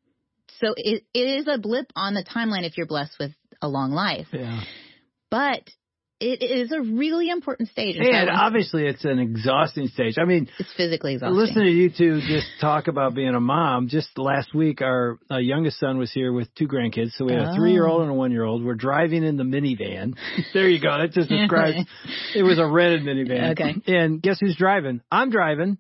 So 0.61 0.73
it, 0.77 1.05
it 1.13 1.19
is 1.19 1.47
a 1.49 1.59
blip 1.59 1.93
on 1.95 2.15
the 2.15 2.25
timeline 2.25 2.65
if 2.65 2.77
you're 2.77 2.87
blessed 2.87 3.17
with 3.21 3.33
a 3.61 3.69
long 3.69 3.93
life, 3.93 4.29
yeah. 4.33 4.63
but 5.31 5.63
it 6.19 6.43
is 6.43 6.73
a 6.73 6.81
really 6.81 7.29
important 7.29 7.69
stage. 7.69 7.97
And 7.97 8.07
And 8.07 8.31
obviously 8.31 8.87
it's 8.87 9.05
an 9.05 9.19
exhausting 9.19 9.89
stage. 9.89 10.15
I 10.19 10.25
mean, 10.25 10.49
it's 10.59 10.73
physically 10.75 11.15
exhausting. 11.15 11.37
Listen 11.37 11.63
to 11.65 11.71
you 11.71 11.91
two 11.91 12.21
just 12.27 12.47
talk 12.61 12.89
about 12.89 13.15
being 13.15 13.35
a 13.35 13.41
mom. 13.41 13.89
Just 13.89 14.17
last 14.17 14.55
week, 14.55 14.81
our 14.81 15.19
uh, 15.31 15.37
youngest 15.37 15.79
son 15.79 15.99
was 15.99 16.11
here 16.11 16.33
with 16.33 16.49
two 16.55 16.67
grandkids. 16.69 17.13
So 17.13 17.27
we 17.27 17.33
had 17.33 17.43
a 17.43 17.51
Oh. 17.51 17.57
three 17.57 17.73
year 17.73 17.87
old 17.87 18.03
and 18.03 18.11
a 18.11 18.15
one 18.15 18.33
year 18.33 18.45
old. 18.45 18.65
We're 18.65 18.75
driving 18.75 19.25
in 19.25 19.37
the 19.37 19.45
minivan. 19.45 20.15
There 20.55 20.69
you 20.69 20.81
go. 20.81 20.97
That 20.99 21.13
just 21.13 21.29
describes. 21.29 21.77
it 22.35 22.43
was 22.43 22.59
a 22.59 22.67
rented 22.67 23.03
minivan. 23.03 23.53
Okay. 23.53 23.75
And 23.95 24.23
guess 24.23 24.39
who's 24.41 24.57
driving? 24.57 25.03
I'm 25.13 25.31
driving. 25.31 25.77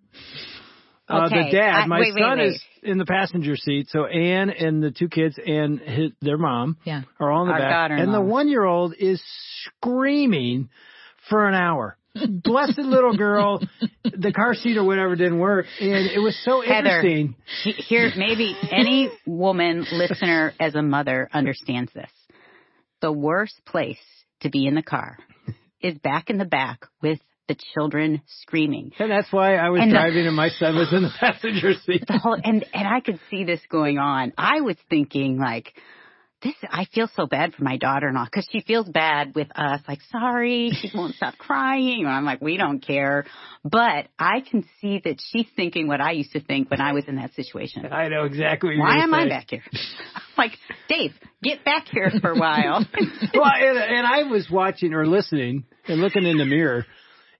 Uh, 1.08 1.26
Okay. 1.26 1.50
the 1.50 1.56
dad, 1.56 1.86
my 1.88 2.00
wait, 2.00 2.14
wait, 2.14 2.20
son 2.22 2.38
wait. 2.38 2.48
is 2.48 2.62
in 2.86 2.98
the 2.98 3.04
passenger 3.06 3.56
seat. 3.56 3.88
So 3.90 4.06
Ann 4.06 4.50
and 4.50 4.82
the 4.82 4.90
two 4.90 5.08
kids 5.08 5.38
and 5.44 5.78
his, 5.80 6.12
their 6.20 6.38
mom 6.38 6.76
Yeah. 6.84 7.02
are 7.20 7.30
all 7.30 7.42
in 7.42 7.48
the 7.48 7.54
Our 7.54 7.58
back. 7.60 7.70
daughter-in-law. 7.70 8.04
And 8.04 8.14
the 8.14 8.20
one 8.20 8.48
year 8.48 8.64
old 8.64 8.94
is 8.98 9.22
screaming 9.80 10.68
for 11.28 11.46
an 11.48 11.54
hour. 11.54 11.96
Blessed 12.14 12.78
little 12.78 13.16
girl. 13.16 13.60
the 14.04 14.32
car 14.32 14.54
seat 14.54 14.76
or 14.78 14.84
whatever 14.84 15.16
didn't 15.16 15.38
work. 15.38 15.66
And 15.80 16.06
it 16.10 16.18
was 16.20 16.38
so 16.44 16.62
Heather. 16.62 17.00
interesting. 17.00 17.34
Here, 17.88 18.10
maybe 18.16 18.56
any 18.72 19.10
woman 19.26 19.84
listener 19.92 20.54
as 20.58 20.74
a 20.74 20.82
mother 20.82 21.28
understands 21.32 21.92
this. 21.92 22.10
The 23.02 23.12
worst 23.12 23.60
place 23.66 23.98
to 24.40 24.48
be 24.48 24.66
in 24.66 24.74
the 24.74 24.82
car 24.82 25.18
is 25.82 25.98
back 25.98 26.30
in 26.30 26.38
the 26.38 26.46
back 26.46 26.86
with 27.02 27.18
the 27.48 27.56
children 27.74 28.22
screaming. 28.42 28.92
And 28.98 29.10
that's 29.10 29.32
why 29.32 29.56
I 29.56 29.70
was 29.70 29.80
And 29.82 29.90
the- 29.90 29.94
driving 29.96 30.26
and 30.26 30.36
my 30.36 30.48
son 30.50 30.74
was 30.76 30.92
in 30.92 31.02
the 31.02 31.10
passenger 31.20 31.74
seat. 31.84 32.04
The 32.06 32.18
whole 32.18 32.36
and 32.42 32.64
and 32.74 32.88
I 32.88 33.00
could 33.00 33.20
see 33.30 33.44
this 33.44 33.60
going 33.70 33.98
on. 33.98 34.32
I 34.38 34.60
was 34.60 34.76
thinking 34.90 35.38
like. 35.38 35.72
This 36.42 36.52
I 36.70 36.84
feel 36.94 37.08
so 37.16 37.26
bad 37.26 37.54
for 37.54 37.64
my 37.64 37.78
daughter-in-law 37.78 38.26
because 38.26 38.46
she 38.52 38.60
feels 38.60 38.86
bad 38.86 39.34
with 39.34 39.48
us. 39.56 39.80
Like, 39.88 40.00
sorry, 40.12 40.70
she 40.70 40.90
won't 40.94 41.14
stop 41.14 41.32
crying. 41.38 42.00
And 42.04 42.10
I'm 42.10 42.26
like, 42.26 42.42
we 42.42 42.58
don't 42.58 42.80
care. 42.86 43.24
But 43.64 44.08
I 44.18 44.42
can 44.48 44.68
see 44.82 45.00
that 45.02 45.16
she's 45.30 45.46
thinking 45.56 45.88
what 45.88 46.02
I 46.02 46.10
used 46.12 46.32
to 46.32 46.40
think 46.40 46.70
when 46.70 46.78
I 46.82 46.92
was 46.92 47.04
in 47.08 47.16
that 47.16 47.32
situation. 47.32 47.86
I 47.90 48.08
know 48.08 48.24
exactly 48.24 48.78
Why 48.78 48.98
am 49.02 49.14
I 49.14 49.26
back 49.30 49.46
here? 49.48 49.62
like, 50.36 50.52
Dave, 50.90 51.12
get 51.42 51.64
back 51.64 51.86
here 51.90 52.12
for 52.20 52.32
a 52.32 52.38
while. 52.38 52.84
well, 53.34 53.52
and, 53.58 53.78
and 53.78 54.06
I 54.06 54.24
was 54.24 54.46
watching 54.50 54.92
or 54.92 55.06
listening 55.06 55.64
and 55.88 56.02
looking 56.02 56.26
in 56.26 56.36
the 56.36 56.44
mirror 56.44 56.84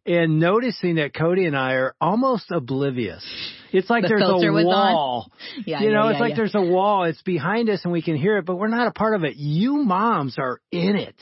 and 0.06 0.38
noticing 0.38 0.96
that 0.96 1.14
Cody 1.14 1.46
and 1.46 1.56
I 1.56 1.72
are 1.74 1.94
almost 2.00 2.50
oblivious. 2.50 3.24
It's 3.72 3.90
like 3.90 4.02
The 4.02 4.08
there's 4.08 4.22
a 4.22 4.64
wall. 4.64 5.30
Yeah, 5.66 5.80
you 5.82 5.90
know, 5.90 6.04
yeah, 6.04 6.10
it's 6.10 6.16
yeah, 6.16 6.20
like 6.20 6.30
yeah. 6.30 6.36
there's 6.36 6.54
a 6.54 6.60
wall. 6.62 7.04
It's 7.04 7.20
behind 7.22 7.68
us 7.70 7.80
and 7.84 7.92
we 7.92 8.02
can 8.02 8.16
hear 8.16 8.38
it, 8.38 8.44
but 8.46 8.56
we're 8.56 8.68
not 8.68 8.86
a 8.86 8.90
part 8.92 9.14
of 9.14 9.24
it. 9.24 9.36
You 9.36 9.76
moms 9.76 10.38
are 10.38 10.60
in 10.70 10.96
it. 10.96 11.14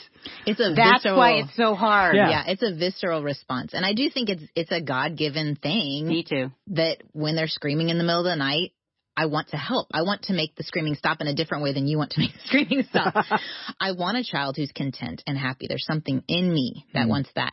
It's 0.47 0.61
a 0.61 0.75
That's 0.75 1.03
visceral, 1.03 1.17
why 1.19 1.33
it's 1.35 1.57
so 1.57 1.75
hard. 1.75 2.17
Yeah. 2.17 2.31
yeah, 2.31 2.45
it's 2.49 2.63
a 2.63 2.75
visceral 2.75 3.23
response, 3.23 3.73
and 3.75 3.85
I 3.85 3.93
do 3.95 4.09
think 4.11 4.29
it's 4.29 4.43
it's 4.55 4.73
a 4.73 4.81
God 4.81 5.17
given 5.17 5.57
thing 5.57 6.07
Me 6.09 6.25
too. 6.29 6.51
that 6.69 6.99
when 7.13 7.37
they're 7.37 7.47
screaming 7.49 7.89
in 7.91 7.99
the 7.99 8.05
middle 8.05 8.21
of 8.21 8.25
the 8.25 8.37
night, 8.37 8.73
I 9.17 9.27
want 9.27 9.49
to 9.49 9.57
help. 9.57 9.89
I 9.93 10.03
want 10.03 10.23
to 10.25 10.33
make 10.33 10.57
the 10.57 10.65
screaming 10.65 10.95
stop 10.97 11.21
in 11.21 11.27
a 11.29 11.35
different 11.35 11.63
way 11.63 11.73
than 11.73 11.87
you 11.87 11.99
want 11.99 12.11
to 12.13 12.21
make 12.25 12.33
the 12.33 12.41
screaming 12.47 12.85
stop. 12.89 13.15
I 13.81 13.93
want 13.93 14.17
a 14.19 14.25
child 14.25 14.57
who's 14.57 14.73
content 14.73 15.23
and 15.27 15.39
happy. 15.39 15.67
There's 15.69 15.87
something 15.87 16.23
in 16.29 16.53
me 16.53 16.85
that 16.95 17.07
Mm. 17.07 17.11
wants 17.11 17.31
that. 17.37 17.53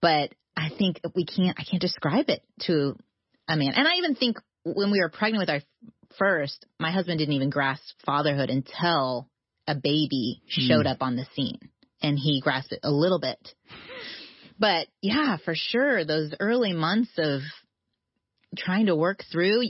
But 0.00 0.32
I 0.56 0.70
think 0.76 1.00
we 1.14 1.24
can't, 1.24 1.58
I 1.58 1.64
can't 1.64 1.80
describe 1.80 2.28
it 2.28 2.42
to 2.62 2.96
a 3.48 3.56
man. 3.56 3.72
And 3.74 3.86
I 3.88 3.94
even 3.94 4.14
think 4.14 4.38
when 4.64 4.90
we 4.90 5.00
were 5.00 5.08
pregnant 5.08 5.42
with 5.42 5.50
our 5.50 5.60
first, 6.18 6.66
my 6.78 6.90
husband 6.90 7.18
didn't 7.18 7.34
even 7.34 7.50
grasp 7.50 7.82
fatherhood 8.04 8.50
until 8.50 9.28
a 9.66 9.74
baby 9.74 10.42
showed 10.48 10.86
up 10.86 10.98
on 11.02 11.16
the 11.16 11.26
scene 11.34 11.58
and 12.02 12.18
he 12.18 12.40
grasped 12.40 12.72
it 12.72 12.80
a 12.82 12.90
little 12.90 13.20
bit. 13.20 13.54
But 14.58 14.88
yeah, 15.02 15.36
for 15.44 15.54
sure, 15.54 16.04
those 16.04 16.34
early 16.40 16.72
months 16.72 17.10
of 17.18 17.42
trying 18.56 18.86
to 18.86 18.96
work 18.96 19.22
through 19.30 19.62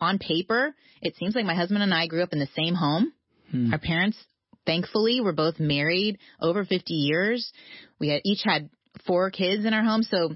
on 0.00 0.18
paper, 0.18 0.74
it 1.00 1.16
seems 1.16 1.34
like 1.34 1.44
my 1.44 1.54
husband 1.54 1.82
and 1.82 1.94
I 1.94 2.06
grew 2.06 2.22
up 2.22 2.32
in 2.32 2.38
the 2.38 2.48
same 2.56 2.74
home. 2.74 3.12
Hmm. 3.50 3.72
Our 3.72 3.78
parents, 3.78 4.18
thankfully, 4.66 5.20
were 5.20 5.32
both 5.32 5.58
married 5.58 6.18
over 6.40 6.64
50 6.64 6.92
years. 6.92 7.50
We 7.98 8.08
had 8.08 8.20
each 8.24 8.42
had 8.44 8.68
four 9.06 9.30
kids 9.30 9.64
in 9.64 9.74
our 9.74 9.84
home. 9.84 10.02
So 10.02 10.30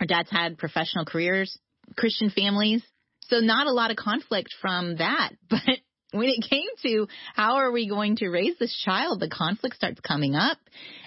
our 0.00 0.06
dads 0.06 0.30
had 0.30 0.58
professional 0.58 1.04
careers, 1.04 1.56
Christian 1.96 2.30
families. 2.30 2.82
So 3.28 3.38
not 3.38 3.66
a 3.66 3.72
lot 3.72 3.90
of 3.90 3.96
conflict 3.96 4.54
from 4.60 4.96
that. 4.96 5.30
But 6.12 6.20
when 6.20 6.28
it 6.28 6.48
came 6.48 6.68
to 6.82 7.08
how 7.34 7.56
are 7.56 7.72
we 7.72 7.88
going 7.88 8.16
to 8.16 8.28
raise 8.28 8.56
this 8.58 8.74
child, 8.84 9.20
the 9.20 9.28
conflict 9.28 9.76
starts 9.76 10.00
coming 10.00 10.34
up. 10.36 10.56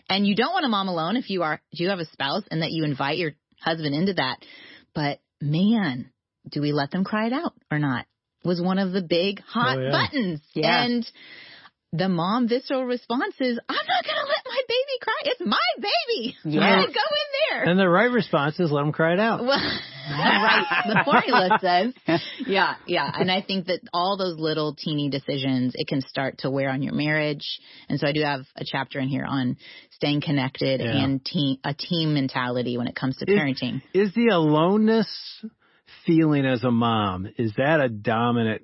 And 0.09 0.27
you 0.27 0.35
don't 0.35 0.51
want 0.53 0.65
a 0.65 0.69
mom 0.69 0.87
alone 0.89 1.15
if 1.15 1.29
you 1.29 1.43
are, 1.43 1.61
do 1.73 1.83
you 1.83 1.89
have 1.89 1.99
a 1.99 2.05
spouse 2.05 2.43
and 2.51 2.61
that 2.61 2.71
you 2.71 2.83
invite 2.83 3.17
your 3.17 3.31
husband 3.61 3.95
into 3.95 4.13
that. 4.15 4.37
But 4.93 5.19
man, 5.41 6.11
do 6.49 6.61
we 6.61 6.73
let 6.73 6.91
them 6.91 7.03
cry 7.05 7.27
it 7.27 7.33
out 7.33 7.53
or 7.71 7.79
not? 7.79 8.05
Was 8.43 8.61
one 8.61 8.77
of 8.79 8.91
the 8.91 9.01
big 9.01 9.41
hot 9.41 9.77
Oh, 9.77 9.81
yeah. 9.81 9.91
buttons. 9.91 10.41
Yeah. 10.53 10.83
And 10.83 11.09
the 11.91 12.07
mom 12.07 12.47
visceral 12.47 12.85
response 12.85 13.33
is, 13.39 13.59
I'm 13.67 13.75
not 13.75 14.03
going 14.05 14.15
to 14.15 14.27
let 14.27 14.45
my 14.45 14.61
baby 14.67 14.99
cry. 15.01 15.13
It's 15.23 15.41
my 15.43 15.57
baby. 15.77 16.35
Yes. 16.45 16.63
I'm 16.63 16.75
going 16.81 16.87
to 16.87 16.93
go 16.93 16.99
in 16.99 17.29
there. 17.63 17.63
And 17.71 17.79
the 17.79 17.89
right 17.89 18.11
response 18.11 18.59
is 18.59 18.71
let 18.71 18.81
them 18.83 18.91
cry 18.91 19.13
it 19.13 19.19
out. 19.19 19.41
Well, 19.41 19.49
right. 20.11 20.65
The 20.85 21.01
formula 21.03 21.57
says, 22.07 22.21
yeah, 22.45 22.75
yeah. 22.85 23.09
And 23.13 23.31
I 23.31 23.41
think 23.41 23.65
that 23.67 23.79
all 23.91 24.17
those 24.17 24.39
little 24.39 24.75
teeny 24.75 25.09
decisions, 25.09 25.73
it 25.75 25.87
can 25.87 26.01
start 26.01 26.39
to 26.39 26.51
wear 26.51 26.69
on 26.69 26.83
your 26.83 26.93
marriage. 26.93 27.59
And 27.89 27.99
so 27.99 28.07
I 28.07 28.11
do 28.11 28.21
have 28.21 28.41
a 28.55 28.63
chapter 28.63 28.99
in 28.99 29.07
here 29.07 29.25
on 29.27 29.57
staying 29.91 30.21
connected 30.21 30.81
Yeah. 30.81 31.03
and 31.03 31.25
team, 31.25 31.57
a 31.63 31.73
team 31.73 32.13
mentality 32.13 32.77
when 32.77 32.87
it 32.87 32.95
comes 32.95 33.17
to 33.17 33.25
Is- 33.31 33.35
parenting. 33.39 33.81
Is 33.95 34.13
the 34.13 34.27
aloneness 34.27 35.07
feeling 36.05 36.45
as 36.45 36.63
a 36.63 36.71
mom, 36.71 37.27
is 37.37 37.53
that 37.57 37.79
a 37.81 37.89
dominant? 37.89 38.61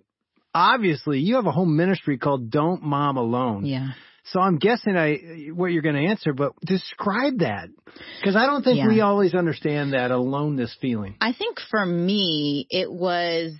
Obviously, 0.55 1.19
you 1.19 1.35
have 1.35 1.45
a 1.45 1.51
whole 1.51 1.65
ministry 1.65 2.17
called 2.17 2.50
Don't 2.50 2.81
Mom 2.81 3.17
Alone. 3.17 3.65
Yeah. 3.65 3.89
So 4.31 4.39
I'm 4.39 4.57
guessing 4.57 4.95
I 4.95 5.50
what 5.53 5.67
you're 5.67 5.83
going 5.83 5.95
to 5.95 6.07
answer, 6.09 6.33
but 6.33 6.53
describe 6.65 7.39
that 7.39 7.67
because 8.19 8.35
I 8.35 8.45
don't 8.47 8.63
think 8.63 8.77
Yeah. 8.77 8.88
we 8.88 9.01
always 9.01 9.35
understand 9.35 9.93
that 9.93 10.12
aloneness 10.12 10.75
feeling. 10.81 11.15
I 11.21 11.33
think 11.33 11.59
for 11.69 11.85
me, 11.85 12.65
it 12.69 12.91
was 12.91 13.53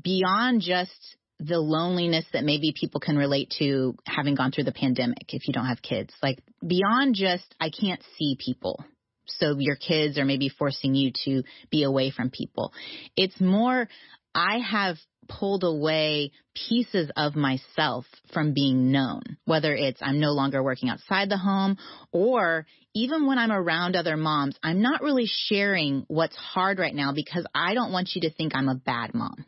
beyond 0.00 0.62
just 0.62 1.16
the 1.38 1.58
loneliness 1.58 2.24
that 2.32 2.44
maybe 2.44 2.72
people 2.74 3.00
can 3.00 3.16
relate 3.16 3.52
to 3.58 3.94
having 4.06 4.34
gone 4.34 4.52
through 4.52 4.64
the 4.64 4.72
pandemic 4.72 5.34
if 5.34 5.46
you 5.46 5.52
don't 5.52 5.66
have 5.66 5.82
kids. 5.82 6.14
Like 6.22 6.38
beyond 6.66 7.14
just, 7.14 7.54
I 7.60 7.68
can't 7.70 8.00
see 8.18 8.36
people. 8.42 8.84
So 9.26 9.56
your 9.58 9.76
kids 9.76 10.18
are 10.18 10.24
maybe 10.24 10.48
forcing 10.48 10.94
you 10.94 11.12
to 11.26 11.42
be 11.70 11.82
away 11.84 12.10
from 12.10 12.30
people. 12.30 12.72
It's 13.16 13.40
more, 13.40 13.88
I 14.34 14.58
have 14.58 14.96
pulled 15.28 15.64
away 15.64 16.32
pieces 16.54 17.10
of 17.16 17.34
myself 17.36 18.04
from 18.32 18.52
being 18.52 18.90
known, 18.92 19.22
whether 19.44 19.74
it's 19.74 20.00
I'm 20.02 20.20
no 20.20 20.32
longer 20.32 20.62
working 20.62 20.88
outside 20.88 21.28
the 21.28 21.38
home 21.38 21.78
or 22.12 22.66
even 22.94 23.26
when 23.26 23.38
I'm 23.38 23.52
around 23.52 23.96
other 23.96 24.16
moms, 24.16 24.56
I'm 24.62 24.82
not 24.82 25.02
really 25.02 25.26
sharing 25.26 26.04
what's 26.08 26.36
hard 26.36 26.78
right 26.78 26.94
now 26.94 27.12
because 27.14 27.46
I 27.54 27.74
don't 27.74 27.92
want 27.92 28.10
you 28.14 28.22
to 28.22 28.30
think 28.30 28.54
I'm 28.54 28.68
a 28.68 28.74
bad 28.74 29.14
mom. 29.14 29.46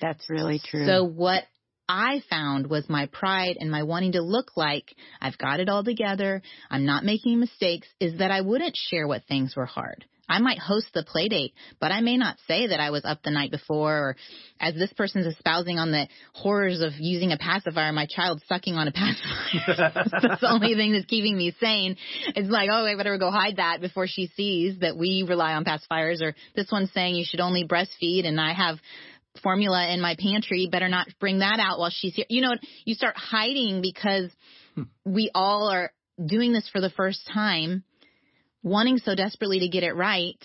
That's 0.00 0.30
really 0.30 0.60
true. 0.64 0.86
So 0.86 1.04
what 1.04 1.44
I 1.88 2.22
found 2.28 2.68
was 2.68 2.88
my 2.88 3.06
pride 3.06 3.56
and 3.58 3.70
my 3.70 3.82
wanting 3.82 4.12
to 4.12 4.20
look 4.20 4.56
like 4.56 4.94
I've 5.20 5.38
got 5.38 5.58
it 5.60 5.68
all 5.68 5.82
together, 5.82 6.42
I'm 6.70 6.84
not 6.84 7.04
making 7.04 7.40
mistakes, 7.40 7.88
is 7.98 8.18
that 8.18 8.30
I 8.30 8.42
wouldn't 8.42 8.76
share 8.76 9.08
what 9.08 9.24
things 9.24 9.56
were 9.56 9.66
hard. 9.66 10.04
I 10.28 10.40
might 10.40 10.58
host 10.58 10.88
the 10.92 11.02
play 11.02 11.28
date, 11.28 11.54
but 11.80 11.90
I 11.90 12.00
may 12.00 12.16
not 12.16 12.36
say 12.46 12.66
that 12.68 12.80
I 12.80 12.90
was 12.90 13.04
up 13.04 13.22
the 13.22 13.30
night 13.30 13.50
before 13.50 13.92
or 13.92 14.16
as 14.60 14.74
this 14.74 14.92
person's 14.92 15.26
espousing 15.26 15.78
on 15.78 15.90
the 15.90 16.08
horrors 16.34 16.80
of 16.80 16.92
using 16.98 17.32
a 17.32 17.38
pacifier, 17.38 17.92
my 17.92 18.06
child 18.06 18.42
sucking 18.46 18.74
on 18.74 18.88
a 18.88 18.92
pacifier. 18.92 19.92
That's 20.22 20.40
the 20.40 20.50
only 20.50 20.74
thing 20.74 20.92
that's 20.92 21.06
keeping 21.06 21.36
me 21.36 21.54
sane. 21.60 21.96
It's 22.36 22.50
like, 22.50 22.68
oh, 22.70 22.84
I 22.84 22.96
better 22.96 23.16
go 23.18 23.30
hide 23.30 23.56
that 23.56 23.80
before 23.80 24.06
she 24.06 24.26
sees 24.36 24.80
that 24.80 24.96
we 24.96 25.24
rely 25.26 25.54
on 25.54 25.64
pacifiers 25.64 26.20
or 26.20 26.34
this 26.54 26.70
one's 26.70 26.92
saying 26.92 27.14
you 27.14 27.24
should 27.26 27.40
only 27.40 27.66
breastfeed 27.66 28.26
and 28.26 28.40
I 28.40 28.52
have 28.52 28.78
formula 29.42 29.92
in 29.92 30.00
my 30.00 30.16
pantry. 30.18 30.68
Better 30.70 30.88
not 30.88 31.08
bring 31.20 31.38
that 31.38 31.60
out 31.60 31.78
while 31.78 31.90
she's 31.90 32.14
here. 32.14 32.26
You 32.28 32.42
know, 32.42 32.54
you 32.84 32.94
start 32.94 33.16
hiding 33.16 33.80
because 33.80 34.30
hmm. 34.74 34.82
we 35.04 35.30
all 35.34 35.68
are 35.68 35.92
doing 36.24 36.52
this 36.52 36.68
for 36.68 36.80
the 36.80 36.90
first 36.90 37.28
time, 37.32 37.84
wanting 38.62 38.98
so 38.98 39.14
desperately 39.14 39.60
to 39.60 39.68
get 39.68 39.82
it 39.82 39.92
right, 39.92 40.38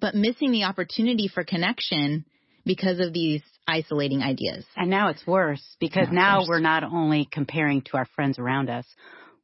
but 0.00 0.14
missing 0.14 0.52
the 0.52 0.64
opportunity 0.64 1.28
for 1.28 1.44
connection 1.44 2.24
because 2.64 3.00
of 3.00 3.12
these 3.12 3.42
isolating 3.66 4.22
ideas. 4.22 4.64
And 4.76 4.90
now 4.90 5.08
it's 5.08 5.26
worse 5.26 5.62
because 5.80 6.08
Yeah, 6.10 6.14
now 6.14 6.38
worse. 6.40 6.48
we're 6.48 6.60
not 6.60 6.84
only 6.84 7.28
comparing 7.30 7.82
to 7.82 7.96
our 7.96 8.06
friends 8.16 8.38
around 8.38 8.70
us, 8.70 8.86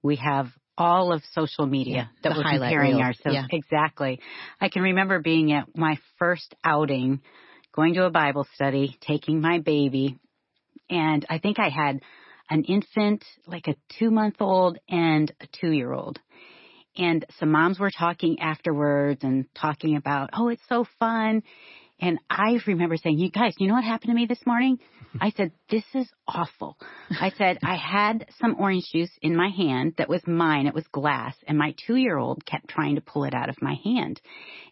we 0.02 0.16
have 0.16 0.48
all 0.76 1.12
of 1.12 1.22
social 1.32 1.66
media 1.66 2.10
that 2.22 2.30
the 2.30 2.36
we're 2.38 2.44
comparing 2.44 2.92
reel. 2.92 3.00
ourselves. 3.00 3.34
Yeah. 3.34 3.46
Exactly. 3.50 4.20
I 4.60 4.68
can 4.68 4.82
remember 4.82 5.18
being 5.20 5.52
at 5.52 5.76
my 5.76 5.98
first 6.18 6.54
outing, 6.64 7.20
going 7.74 7.94
to 7.94 8.04
a 8.04 8.10
Bible 8.10 8.46
study, 8.54 8.96
taking 9.00 9.40
my 9.40 9.58
baby, 9.58 10.18
and 10.88 11.26
I 11.28 11.38
think 11.38 11.58
I 11.58 11.68
had 11.68 12.00
an 12.50 12.64
infant, 12.64 13.24
like 13.46 13.66
a 13.66 13.74
two 13.98 14.10
month 14.10 14.36
old 14.40 14.78
and 14.88 15.30
a 15.40 15.46
two 15.60 15.70
year 15.70 15.92
old. 15.92 16.18
And 16.98 17.24
some 17.38 17.52
moms 17.52 17.78
were 17.78 17.90
talking 17.90 18.40
afterwards 18.40 19.22
and 19.22 19.46
talking 19.54 19.96
about, 19.96 20.30
oh, 20.32 20.48
it's 20.48 20.62
so 20.68 20.84
fun. 20.98 21.42
And 22.00 22.18
I 22.30 22.58
remember 22.66 22.96
saying, 22.96 23.18
you 23.18 23.30
guys, 23.30 23.54
you 23.58 23.66
know 23.66 23.74
what 23.74 23.84
happened 23.84 24.10
to 24.10 24.14
me 24.14 24.26
this 24.26 24.44
morning? 24.46 24.78
I 25.20 25.30
said, 25.30 25.52
this 25.70 25.84
is 25.94 26.08
awful. 26.26 26.76
I 27.10 27.30
said, 27.30 27.58
I 27.62 27.76
had 27.76 28.26
some 28.40 28.56
orange 28.58 28.90
juice 28.92 29.10
in 29.22 29.34
my 29.34 29.48
hand 29.48 29.94
that 29.98 30.08
was 30.08 30.20
mine. 30.26 30.66
It 30.66 30.74
was 30.74 30.86
glass. 30.92 31.34
And 31.46 31.58
my 31.58 31.74
two 31.86 31.96
year 31.96 32.16
old 32.18 32.44
kept 32.44 32.68
trying 32.68 32.96
to 32.96 33.00
pull 33.00 33.24
it 33.24 33.34
out 33.34 33.48
of 33.48 33.60
my 33.60 33.74
hand. 33.82 34.20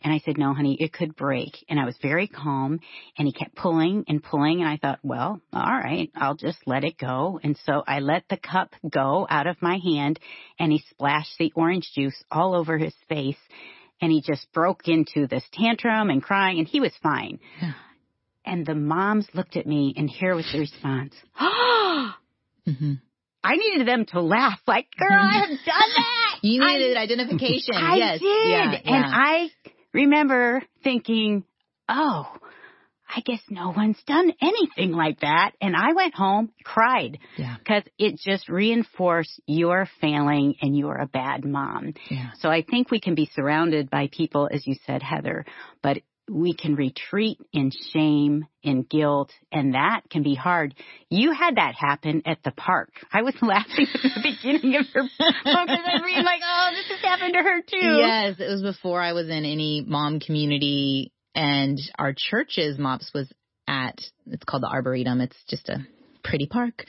And 0.03 0.13
I 0.13 0.21
said, 0.25 0.39
no, 0.39 0.55
honey, 0.55 0.77
it 0.79 0.93
could 0.93 1.17
break. 1.17 1.65
And 1.69 1.81
I 1.81 1.85
was 1.85 1.97
very 2.03 2.29
calm. 2.29 2.81
And 3.19 3.27
he 3.27 3.33
kept 3.33 3.57
pulling 3.57 4.05
and 4.09 4.23
pulling. 4.23 4.61
And 4.61 4.69
I 4.69 4.77
thought, 4.77 5.01
well, 5.03 5.41
all 5.53 5.63
right, 5.63 6.11
I'll 6.15 6.37
just 6.37 6.59
let 6.67 6.85
it 6.85 6.99
go. 6.99 7.41
And 7.43 7.59
so 7.65 7.83
I 7.87 8.01
let 8.01 8.25
the 8.29 8.37
cup 8.37 8.75
go 8.89 9.27
out 9.29 9.47
of 9.47 9.61
my 9.63 9.79
hand 9.79 10.21
and 10.59 10.71
he 10.71 10.85
splashed 10.91 11.39
the 11.39 11.53
orange 11.57 11.91
juice 11.95 12.23
all 12.31 12.55
over 12.55 12.79
his 12.79 12.95
face. 13.09 13.39
And 14.01 14.13
he 14.13 14.21
just 14.21 14.51
broke 14.53 14.89
into 14.89 15.27
this 15.27 15.43
tantrum 15.53 16.11
and 16.11 16.23
crying 16.23 16.59
and 16.59 16.69
he 16.69 16.81
was 16.81 16.93
fine. 17.03 17.39
Yeah. 17.63 17.73
And 18.45 18.65
the 18.67 18.75
moms 18.75 19.27
looked 19.35 19.57
at 19.57 19.67
me 19.67 19.95
and 19.97 20.09
here 20.09 20.35
was 20.35 20.47
the 20.53 20.59
response. 20.61 21.15
Mm-hmm. 22.69 22.95
I 23.45 23.55
needed 23.57 23.87
them 23.87 24.07
to 24.07 24.21
laugh 24.21 24.59
like, 24.67 24.87
girl, 24.99 25.09
I 25.13 25.39
have 25.39 25.49
done 25.49 25.57
that. 25.65 26.39
You 26.43 26.63
I- 26.65 26.73
needed 26.79 26.97
identification. 26.97 27.75
I 27.77 27.97
yes. 27.97 28.21
did. 28.21 28.49
Yeah, 28.51 28.73
And 28.73 28.83
yeah. 28.85 29.11
I 29.13 29.49
remember 29.93 30.63
thinking, 30.83 31.45
oh, 31.89 32.27
I 33.09 33.21
guess 33.21 33.41
no 33.49 33.73
one's 33.77 34.03
done 34.07 34.33
anything 34.41 34.93
like 34.93 35.21
that. 35.21 35.53
And 35.61 35.75
I 35.77 35.93
went 35.93 36.15
home, 36.15 36.51
cried 36.65 37.19
yeah. 37.37 37.57
because 37.59 37.85
it 37.99 38.19
just 38.19 38.49
reinforced 38.49 39.41
you're 39.47 39.89
failing 40.01 40.57
and 40.61 40.77
you're 40.77 40.99
a 40.99 41.07
bad 41.07 41.45
mom. 41.45 41.95
Yeah. 42.11 42.31
So 42.41 42.51
I 42.51 42.63
think 42.63 42.91
we 42.91 43.01
can 43.01 43.15
be 43.15 43.31
surrounded 43.35 43.91
by 43.91 44.09
people, 44.11 44.49
as 44.53 44.67
you 44.67 44.75
said, 44.87 45.03
Heather, 45.03 45.45
but 45.83 45.99
we 46.29 46.55
can 46.55 46.75
retreat 46.75 47.39
in 47.53 47.71
shame, 47.93 48.47
in 48.63 48.83
guilt, 48.83 49.31
and 49.53 49.75
that 49.75 50.03
can 50.11 50.23
be 50.23 50.35
hard. 50.35 50.75
You 51.09 51.33
had 51.33 51.57
that 51.57 51.75
happen 51.77 52.23
at 52.27 52.39
the 52.43 52.51
park. 52.51 52.91
I 53.13 53.23
was 53.23 53.35
laughing 53.43 53.87
at 53.95 54.01
the 54.03 54.21
beginning 54.23 54.77
of 54.77 54.87
your 54.93 55.05
book 55.05 55.69
as 55.69 55.81
I 55.85 56.05
read, 56.05 56.25
like, 56.25 56.41
oh, 56.45 56.71
this 56.75 56.89
has 56.89 57.01
happened 57.01 57.35
to 57.35 57.43
her 57.43 57.63
too. 57.63 57.97
Yes, 57.99 58.37
it 58.41 58.51
was 58.51 58.63
before 58.63 59.01
I 59.01 59.13
was 59.13 59.29
in 59.29 59.45
any 59.45 59.85
mom 59.87 60.19
community, 60.19 61.13
and 61.37 61.79
our 61.99 62.15
church's 62.17 62.79
MOPS 62.79 63.13
was 63.15 63.31
at, 63.69 64.01
it's 64.27 64.45
called 64.45 64.63
the 64.63 64.69
Arboretum. 64.69 65.21
It's 65.21 65.37
just 65.49 65.69
a 65.69 65.87
pretty 66.25 66.47
park. 66.47 66.85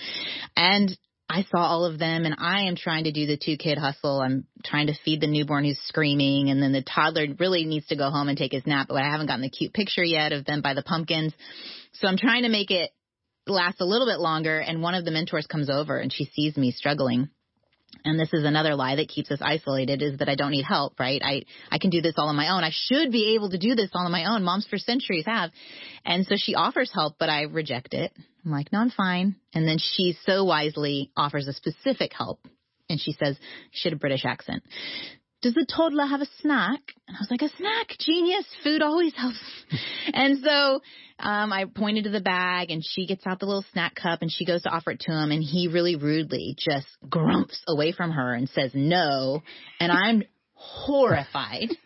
And 0.55 0.97
I 1.29 1.43
saw 1.51 1.57
all 1.57 1.83
of 1.83 1.99
them 1.99 2.23
and 2.23 2.35
I 2.39 2.61
am 2.61 2.77
trying 2.77 3.03
to 3.03 3.11
do 3.11 3.25
the 3.25 3.37
two 3.37 3.57
kid 3.57 3.77
hustle. 3.77 4.21
I'm 4.21 4.45
trying 4.63 4.87
to 4.87 4.93
feed 5.03 5.19
the 5.19 5.27
newborn 5.27 5.65
who's 5.65 5.79
screaming 5.83 6.49
and 6.49 6.63
then 6.63 6.71
the 6.71 6.81
toddler 6.81 7.25
really 7.37 7.65
needs 7.65 7.87
to 7.87 7.97
go 7.97 8.09
home 8.09 8.29
and 8.29 8.37
take 8.37 8.53
his 8.53 8.65
nap, 8.65 8.87
but 8.87 9.03
I 9.03 9.11
haven't 9.11 9.27
gotten 9.27 9.41
the 9.41 9.49
cute 9.49 9.73
picture 9.73 10.03
yet 10.03 10.31
of 10.31 10.45
them 10.45 10.61
by 10.61 10.73
the 10.73 10.81
pumpkins. 10.81 11.33
So 11.91 12.07
I'm 12.07 12.17
trying 12.17 12.43
to 12.43 12.49
make 12.49 12.71
it 12.71 12.91
last 13.45 13.81
a 13.81 13.85
little 13.85 14.07
bit 14.07 14.19
longer 14.19 14.59
and 14.59 14.81
one 14.81 14.93
of 14.93 15.03
the 15.03 15.11
mentors 15.11 15.47
comes 15.47 15.69
over 15.69 15.97
and 15.97 16.13
she 16.13 16.25
sees 16.25 16.55
me 16.55 16.71
struggling 16.71 17.29
and 18.05 18.19
this 18.19 18.33
is 18.33 18.43
another 18.43 18.75
lie 18.75 18.95
that 18.95 19.07
keeps 19.07 19.31
us 19.31 19.39
isolated 19.41 20.01
is 20.01 20.19
that 20.19 20.29
I 20.29 20.35
don't 20.35 20.51
need 20.51 20.65
help, 20.65 20.99
right? 20.99 21.21
I, 21.23 21.43
I 21.71 21.77
can 21.77 21.89
do 21.89 22.01
this 22.01 22.15
all 22.17 22.29
on 22.29 22.35
my 22.35 22.49
own. 22.49 22.63
I 22.63 22.71
should 22.71 23.11
be 23.11 23.35
able 23.35 23.49
to 23.49 23.57
do 23.57 23.75
this 23.75 23.89
all 23.93 24.05
on 24.05 24.11
my 24.11 24.25
own. 24.25 24.43
Moms 24.43 24.67
for 24.67 24.77
centuries 24.77 25.25
have. 25.25 25.51
And 26.05 26.25
so 26.25 26.35
she 26.37 26.55
offers 26.55 26.91
help, 26.93 27.15
but 27.19 27.29
I 27.29 27.43
reject 27.43 27.93
it. 27.93 28.11
I'm 28.45 28.51
like, 28.51 28.71
no, 28.71 28.79
I'm 28.79 28.91
fine. 28.91 29.35
And 29.53 29.67
then 29.67 29.77
she 29.79 30.17
so 30.25 30.43
wisely 30.45 31.11
offers 31.17 31.47
a 31.47 31.53
specific 31.53 32.11
help. 32.13 32.39
And 32.89 32.99
she 32.99 33.11
says, 33.11 33.37
she 33.71 33.89
had 33.89 33.93
a 33.93 33.99
British 33.99 34.23
accent 34.25 34.63
does 35.41 35.53
the 35.53 35.65
toddler 35.65 36.05
have 36.05 36.21
a 36.21 36.27
snack? 36.41 36.81
And 37.07 37.15
I 37.15 37.19
was 37.19 37.29
like, 37.29 37.41
a 37.41 37.55
snack, 37.57 37.89
genius. 37.99 38.45
Food 38.63 38.81
always 38.81 39.13
helps. 39.15 39.39
and 40.13 40.39
so 40.43 40.81
um, 41.19 41.51
I 41.51 41.65
pointed 41.65 42.03
to 42.05 42.09
the 42.09 42.21
bag, 42.21 42.69
and 42.71 42.83
she 42.85 43.07
gets 43.07 43.25
out 43.25 43.39
the 43.39 43.45
little 43.45 43.65
snack 43.73 43.95
cup, 43.95 44.21
and 44.21 44.31
she 44.31 44.45
goes 44.45 44.63
to 44.63 44.69
offer 44.69 44.91
it 44.91 44.99
to 45.01 45.11
him, 45.11 45.31
and 45.31 45.43
he 45.43 45.67
really 45.67 45.95
rudely 45.95 46.55
just 46.57 46.87
grumps 47.09 47.61
away 47.67 47.91
from 47.91 48.11
her 48.11 48.33
and 48.33 48.49
says 48.49 48.71
no. 48.73 49.41
And 49.79 49.91
I'm 49.91 50.23
horrified. 50.53 51.69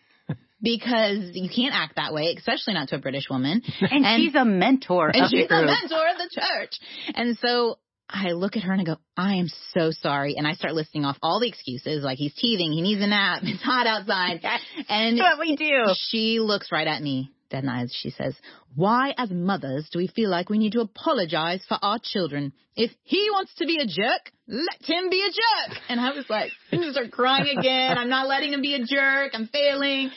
because 0.62 1.30
you 1.34 1.50
can't 1.54 1.74
act 1.74 1.96
that 1.96 2.14
way, 2.14 2.34
especially 2.38 2.74
not 2.74 2.88
to 2.88 2.96
a 2.96 2.98
British 2.98 3.28
woman. 3.28 3.62
And, 3.80 4.06
and 4.06 4.22
she's 4.22 4.34
a 4.34 4.44
mentor 4.44 5.10
and 5.12 5.28
she's 5.28 5.50
a 5.50 5.64
mentor 5.64 6.06
of 6.08 6.18
the 6.18 6.30
church. 6.30 6.78
And 7.14 7.36
so 7.38 7.78
I 8.08 8.32
look 8.32 8.56
at 8.56 8.62
her 8.62 8.72
and 8.72 8.80
I 8.80 8.84
go, 8.84 8.96
I 9.16 9.36
am 9.36 9.48
so 9.74 9.90
sorry. 9.90 10.36
And 10.36 10.46
I 10.46 10.52
start 10.52 10.74
listing 10.74 11.04
off 11.04 11.16
all 11.22 11.40
the 11.40 11.48
excuses, 11.48 12.04
like 12.04 12.18
he's 12.18 12.34
teething, 12.34 12.70
he 12.70 12.82
needs 12.82 13.02
a 13.02 13.06
nap, 13.06 13.40
it's 13.42 13.62
hot 13.62 13.86
outside. 13.86 14.40
And 14.88 15.18
what 15.18 15.40
we 15.40 15.56
do. 15.56 15.94
She 15.96 16.38
looks 16.38 16.70
right 16.70 16.86
at 16.86 17.02
me, 17.02 17.30
dead 17.52 17.60
in 17.60 17.66
the 17.66 17.72
eyes. 17.72 17.96
She 17.96 18.10
says, 18.10 18.34
why 18.74 19.14
as 19.16 19.30
mothers 19.30 19.88
do 19.92 19.98
we 19.98 20.08
feel 20.08 20.30
like 20.30 20.50
we 20.50 20.58
need 20.58 20.72
to 20.72 20.80
apologize 20.80 21.64
for 21.68 21.78
our 21.80 21.98
children? 22.02 22.52
If 22.74 22.90
he 23.02 23.28
wants 23.30 23.54
to 23.56 23.66
be 23.66 23.78
a 23.78 23.86
jerk, 23.86 24.32
let 24.48 24.82
him 24.82 25.10
be 25.10 25.22
a 25.22 25.30
jerk. 25.30 25.78
And 25.88 26.00
I 26.00 26.10
was 26.10 26.24
like, 26.28 26.50
I'm 26.72 26.80
going 26.80 26.88
to 26.88 26.94
start 26.94 27.12
crying 27.12 27.58
again. 27.58 27.96
I'm 27.98 28.08
not 28.08 28.26
letting 28.26 28.52
him 28.52 28.62
be 28.62 28.74
a 28.74 28.84
jerk. 28.84 29.32
I'm 29.34 29.46
failing. 29.46 30.10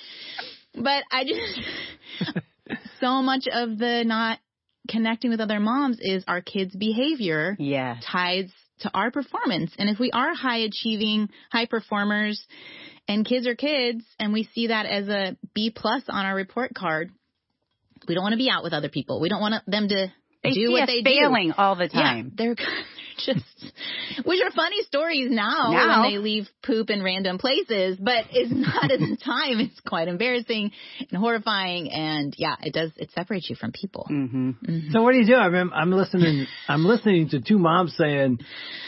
But 0.73 1.03
I 1.11 1.23
just, 1.23 2.39
so 2.99 3.21
much 3.21 3.47
of 3.51 3.77
the 3.77 4.03
not 4.05 4.39
connecting 4.89 5.29
with 5.29 5.39
other 5.39 5.59
moms 5.59 5.99
is 6.01 6.23
our 6.27 6.41
kids' 6.41 6.75
behavior 6.75 7.55
yeah. 7.59 7.97
ties 8.11 8.51
to 8.79 8.91
our 8.93 9.11
performance. 9.11 9.73
And 9.77 9.89
if 9.89 9.99
we 9.99 10.11
are 10.11 10.33
high 10.33 10.59
achieving, 10.59 11.29
high 11.51 11.65
performers, 11.65 12.45
and 13.07 13.25
kids 13.25 13.47
are 13.47 13.55
kids, 13.55 14.03
and 14.19 14.33
we 14.33 14.49
see 14.53 14.67
that 14.67 14.85
as 14.85 15.07
a 15.07 15.37
B 15.53 15.71
plus 15.75 16.03
on 16.09 16.25
our 16.25 16.35
report 16.35 16.73
card, 16.73 17.11
we 18.07 18.15
don't 18.15 18.23
want 18.23 18.33
to 18.33 18.37
be 18.37 18.49
out 18.49 18.63
with 18.63 18.73
other 18.73 18.89
people. 18.89 19.19
We 19.19 19.29
don't 19.29 19.41
want 19.41 19.65
them 19.67 19.87
to 19.89 20.11
they 20.45 20.51
do 20.51 20.71
what 20.71 20.87
they 20.87 21.01
failing 21.03 21.49
do. 21.49 21.53
all 21.57 21.75
the 21.75 21.87
time. 21.87 22.33
Yeah, 22.37 22.45
they're 22.45 22.55
just, 23.17 23.73
which 24.25 24.41
are 24.43 24.51
funny 24.51 24.83
stories 24.83 25.31
now, 25.31 25.71
now, 25.71 26.01
when 26.01 26.11
they 26.11 26.17
leave 26.17 26.47
poop 26.63 26.89
in 26.89 27.01
random 27.01 27.37
places, 27.37 27.97
but 27.99 28.25
it's 28.31 28.51
not 28.53 28.91
at 28.91 28.99
the 28.99 29.17
time. 29.23 29.59
It's 29.59 29.79
quite 29.81 30.07
embarrassing 30.07 30.71
and 30.99 31.19
horrifying, 31.19 31.91
and 31.91 32.33
yeah, 32.37 32.55
it 32.61 32.73
does. 32.73 32.91
It 32.97 33.11
separates 33.11 33.49
you 33.49 33.55
from 33.55 33.71
people. 33.71 34.07
Mm-hmm. 34.09 34.49
Mm-hmm. 34.49 34.91
So 34.91 35.01
what 35.01 35.13
do 35.13 35.19
you 35.19 35.25
do? 35.25 35.35
I 35.35 35.49
mean, 35.49 35.71
I'm 35.73 35.91
listening. 35.91 36.45
I'm 36.67 36.85
listening 36.85 37.29
to 37.29 37.41
two 37.41 37.57
moms 37.57 37.95
saying, 37.97 38.39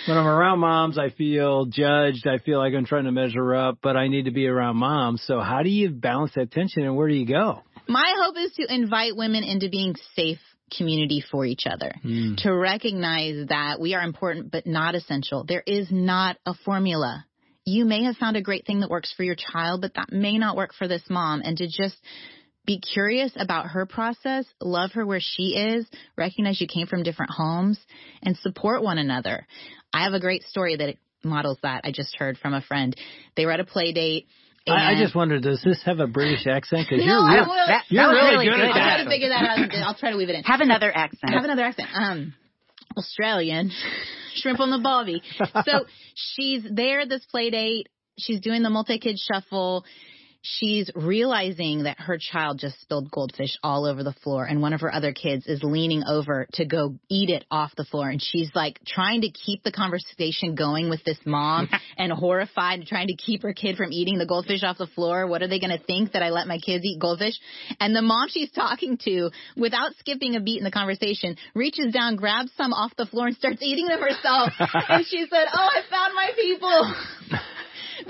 when 0.08 0.18
I'm 0.18 0.28
around 0.28 0.60
moms, 0.60 0.98
I 0.98 1.10
feel 1.10 1.66
judged. 1.66 2.28
I 2.28 2.38
feel 2.40 2.60
like 2.60 2.74
I'm 2.76 2.86
trying 2.86 3.06
to 3.06 3.12
measure 3.12 3.56
up, 3.56 3.80
but 3.82 3.98
I 3.98 4.08
need 4.08 4.26
to 4.26 4.32
be 4.32 4.48
around 4.48 4.78
moms. 4.78 5.24
So 5.26 5.40
how 5.40 5.64
do 5.64 5.70
you 5.70 5.90
balance 5.90 6.32
that 6.36 6.52
tension, 6.52 6.84
and 6.84 6.96
where 6.96 7.08
do 7.08 7.16
you 7.16 7.26
go? 7.26 7.64
My 7.88 8.14
hope 8.22 8.36
is 8.38 8.54
to 8.54 8.74
invite 8.74 9.16
women 9.16 9.44
into 9.44 9.70
being 9.70 9.96
safe 10.16 10.40
community 10.76 11.24
for 11.32 11.46
each 11.46 11.64
other. 11.66 11.94
Mm. 12.04 12.38
To 12.44 12.52
recognize 12.54 13.48
that 13.48 13.80
we 13.80 13.94
are 13.94 14.04
important 14.04 14.52
but 14.52 14.68
not 14.68 14.96
essential. 14.96 15.46
There 15.48 15.64
is 15.66 15.88
not 15.90 16.38
a 16.46 16.54
formula. 16.54 17.26
You 17.66 17.86
may 17.86 18.04
have 18.04 18.18
found 18.18 18.38
a 18.38 18.42
great 18.42 18.66
thing 18.66 18.82
that 18.82 18.90
works 18.90 19.14
for 19.16 19.24
your 19.24 19.36
child, 19.36 19.82
but 19.82 19.94
that 19.96 20.12
may 20.12 20.38
not 20.38 20.56
work 20.56 20.74
for 20.74 20.88
this 20.88 21.04
mom. 21.10 21.42
And 21.44 21.58
to 21.58 21.68
just 21.68 21.96
be 22.66 22.80
curious 22.80 23.32
about 23.38 23.68
her 23.68 23.86
process, 23.86 24.46
love 24.62 24.92
her 24.92 25.06
where 25.06 25.22
she 25.22 25.56
is, 25.56 25.88
recognize 26.18 26.60
you 26.60 26.68
came 26.68 26.88
from 26.88 27.04
different 27.04 27.32
homes, 27.32 27.80
and 28.22 28.36
support 28.38 28.84
one 28.84 28.98
another. 28.98 29.48
I 29.94 30.04
have 30.04 30.14
a 30.14 30.20
great 30.20 30.44
story 30.44 30.76
that 30.76 30.96
models 31.24 31.58
that 31.64 31.82
I 31.84 31.92
just 31.92 32.16
heard 32.18 32.38
from 32.38 32.54
a 32.54 32.62
friend. 32.62 32.96
They 33.36 33.46
were 33.46 33.54
at 33.54 33.60
a 33.60 33.66
play 33.66 33.94
date 33.94 34.28
I, 34.68 34.92
I, 34.92 34.96
just 35.02 35.16
wonder, 35.16 35.40
does 35.40 35.62
this 35.64 35.82
have 35.86 36.00
a 36.00 36.08
British 36.08 36.46
accent? 36.48 36.88
Because 36.90 37.06
no, 37.06 37.28
you're, 37.28 37.46
real, 37.46 37.46
that, 37.46 37.84
you're 37.90 38.04
that 38.04 38.12
really, 38.12 38.48
really 38.48 38.50
good, 38.50 38.58
good 38.58 38.70
at 38.70 38.74
that. 38.74 38.82
I'll 38.82 38.96
try 38.96 39.04
to 39.04 39.10
figure 39.10 39.30
that 39.30 39.44
out. 39.44 39.88
I'll 39.88 39.96
try 39.96 40.12
to 40.12 40.18
weave 40.18 40.30
it 40.30 40.36
in. 40.36 40.44
Have 40.44 40.62
another 40.62 40.92
accent. 40.96 41.34
Have 41.34 41.44
another 41.44 41.64
accent. 41.64 41.90
Um, 41.94 42.34
Australian, 42.98 43.72
shrimp 44.36 44.60
on 44.60 44.70
the 44.70 44.80
barbie. 44.80 45.22
so 45.66 45.86
she's 46.16 46.66
there 46.70 47.02
at 47.02 47.10
this 47.10 47.26
play 47.26 47.50
date. 47.50 47.88
She's 48.18 48.42
doing 48.42 48.64
the 48.64 48.70
multi-kid 48.70 49.20
shuffle 49.20 49.86
she's 50.56 50.90
realizing 50.96 51.84
that 51.84 52.00
her 52.00 52.18
child 52.18 52.60
just 52.60 52.80
spilled 52.82 53.12
goldfish 53.12 53.58
all 53.64 53.86
over 53.86 54.04
the 54.04 54.14
floor 54.24 54.46
and 54.46 54.62
one 54.62 54.74
of 54.74 54.82
her 54.82 54.94
other 54.94 55.12
kids 55.12 55.46
is 55.48 55.62
leaning 55.64 56.04
over 56.08 56.48
to 56.54 56.66
go 56.66 56.96
eat 57.10 57.30
it 57.30 57.46
off 57.52 57.72
the 57.76 57.84
floor. 57.84 58.10
And 58.10 58.22
she's 58.22 58.50
like 58.56 58.80
trying 58.86 59.22
to 59.22 59.30
keep 59.30 59.64
the 59.64 59.72
conversation 59.72 60.56
going 60.56 60.90
with 60.90 61.04
this 61.04 61.18
mom 61.26 61.70
and 61.98 62.12
horrified 62.12 62.86
trying 62.88 63.08
to 63.08 63.16
keep 63.16 63.44
her 63.44 63.54
kid 63.54 63.78
from 63.78 63.92
eating 63.92 64.18
the 64.18 64.26
goldfish 64.26 64.64
off 64.64 64.78
the 64.78 64.88
floor. 64.88 65.28
What 65.28 65.42
are 65.42 65.48
they 65.48 65.60
going 65.60 65.78
to 65.78 65.84
think 65.84 66.14
that 66.14 66.24
i 66.24 66.30
let 66.30 66.48
my 66.48 66.60
kids 66.60 66.86
eat 66.86 67.00
goldfish? 67.00 67.40
And 67.80 67.96
the 67.96 68.02
mom 68.02 68.30
she's 68.30 68.52
talking 68.52 68.98
to 69.06 69.32
without 69.56 69.96
skipping 70.00 70.36
a 70.36 70.40
beat 70.40 70.60
in 70.60 70.64
the 70.64 70.72
conversation 70.72 71.36
reaches 71.54 71.94
down 71.94 72.16
grabs 72.16 72.52
some 72.56 72.74
off 72.74 72.96
the 72.98 73.06
floor 73.06 73.28
and 73.28 73.36
starts 73.36 73.62
eating 73.62 73.88
them 73.88 74.00
herself. 74.00 74.52
And 74.90 75.06
she 75.06 75.26
said 75.30 75.46
oh 75.54 75.70
i 75.76 75.82
found 75.90 76.14
my 76.16 76.32
people 76.36 76.94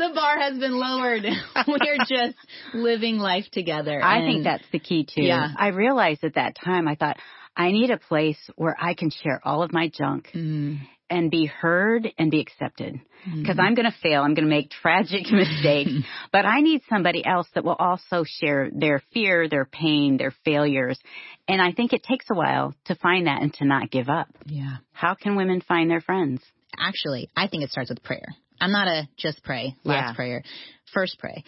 the 0.07 0.15
bar 0.15 0.39
has 0.39 0.57
been 0.57 0.77
lowered. 0.77 1.23
We're 1.67 1.97
just 1.99 2.37
living 2.73 3.17
life 3.17 3.45
together. 3.51 4.01
I 4.03 4.21
think 4.21 4.43
that's 4.43 4.65
the 4.71 4.79
key 4.79 5.05
too. 5.05 5.23
Yeah. 5.23 5.49
I 5.57 5.67
realized 5.67 6.23
at 6.23 6.35
that 6.35 6.55
time, 6.55 6.87
I 6.87 6.95
thought, 6.95 7.17
I 7.55 7.71
need 7.71 7.89
a 7.89 7.97
place 7.97 8.37
where 8.55 8.75
I 8.79 8.93
can 8.93 9.09
share 9.09 9.41
all 9.43 9.63
of 9.63 9.73
my 9.73 9.89
junk 9.89 10.29
mm. 10.33 10.77
and 11.09 11.31
be 11.31 11.45
heard 11.47 12.07
and 12.17 12.29
be 12.29 12.39
accepted. 12.39 13.01
Because 13.25 13.57
Mm-hmm. 13.57 13.59
I'm 13.59 13.73
going 13.73 13.91
to 13.91 13.97
fail. 14.01 14.21
I'm 14.21 14.35
going 14.35 14.47
to 14.47 14.55
make 14.55 14.69
tragic 14.69 15.25
mistakes. 15.31 15.91
but 16.31 16.45
I 16.45 16.61
need 16.61 16.81
somebody 16.87 17.25
else 17.25 17.47
that 17.55 17.65
will 17.65 17.75
also 17.77 18.23
share 18.25 18.69
their 18.71 19.01
fear, 19.11 19.49
their 19.49 19.65
pain, 19.65 20.17
their 20.17 20.33
failures. 20.45 20.99
And 21.47 21.61
I 21.61 21.71
think 21.71 21.93
it 21.93 22.03
takes 22.03 22.25
a 22.29 22.35
while 22.35 22.73
to 22.85 22.95
find 22.95 23.27
that 23.27 23.41
and 23.41 23.53
to 23.55 23.65
not 23.65 23.89
give 23.89 24.07
up. 24.07 24.27
Yeah. 24.45 24.77
How 24.93 25.15
can 25.15 25.35
women 25.35 25.61
find 25.61 25.89
their 25.89 26.01
friends? 26.01 26.41
Actually, 26.77 27.29
I 27.35 27.47
think 27.47 27.63
it 27.63 27.71
starts 27.71 27.89
with 27.89 28.03
prayer. 28.03 28.35
I'm 28.59 28.71
not 28.71 28.87
a 28.87 29.07
just 29.17 29.43
pray, 29.43 29.75
last 29.83 30.09
Yeah. 30.09 30.13
prayer, 30.13 30.43
first 30.93 31.19
pray. 31.19 31.43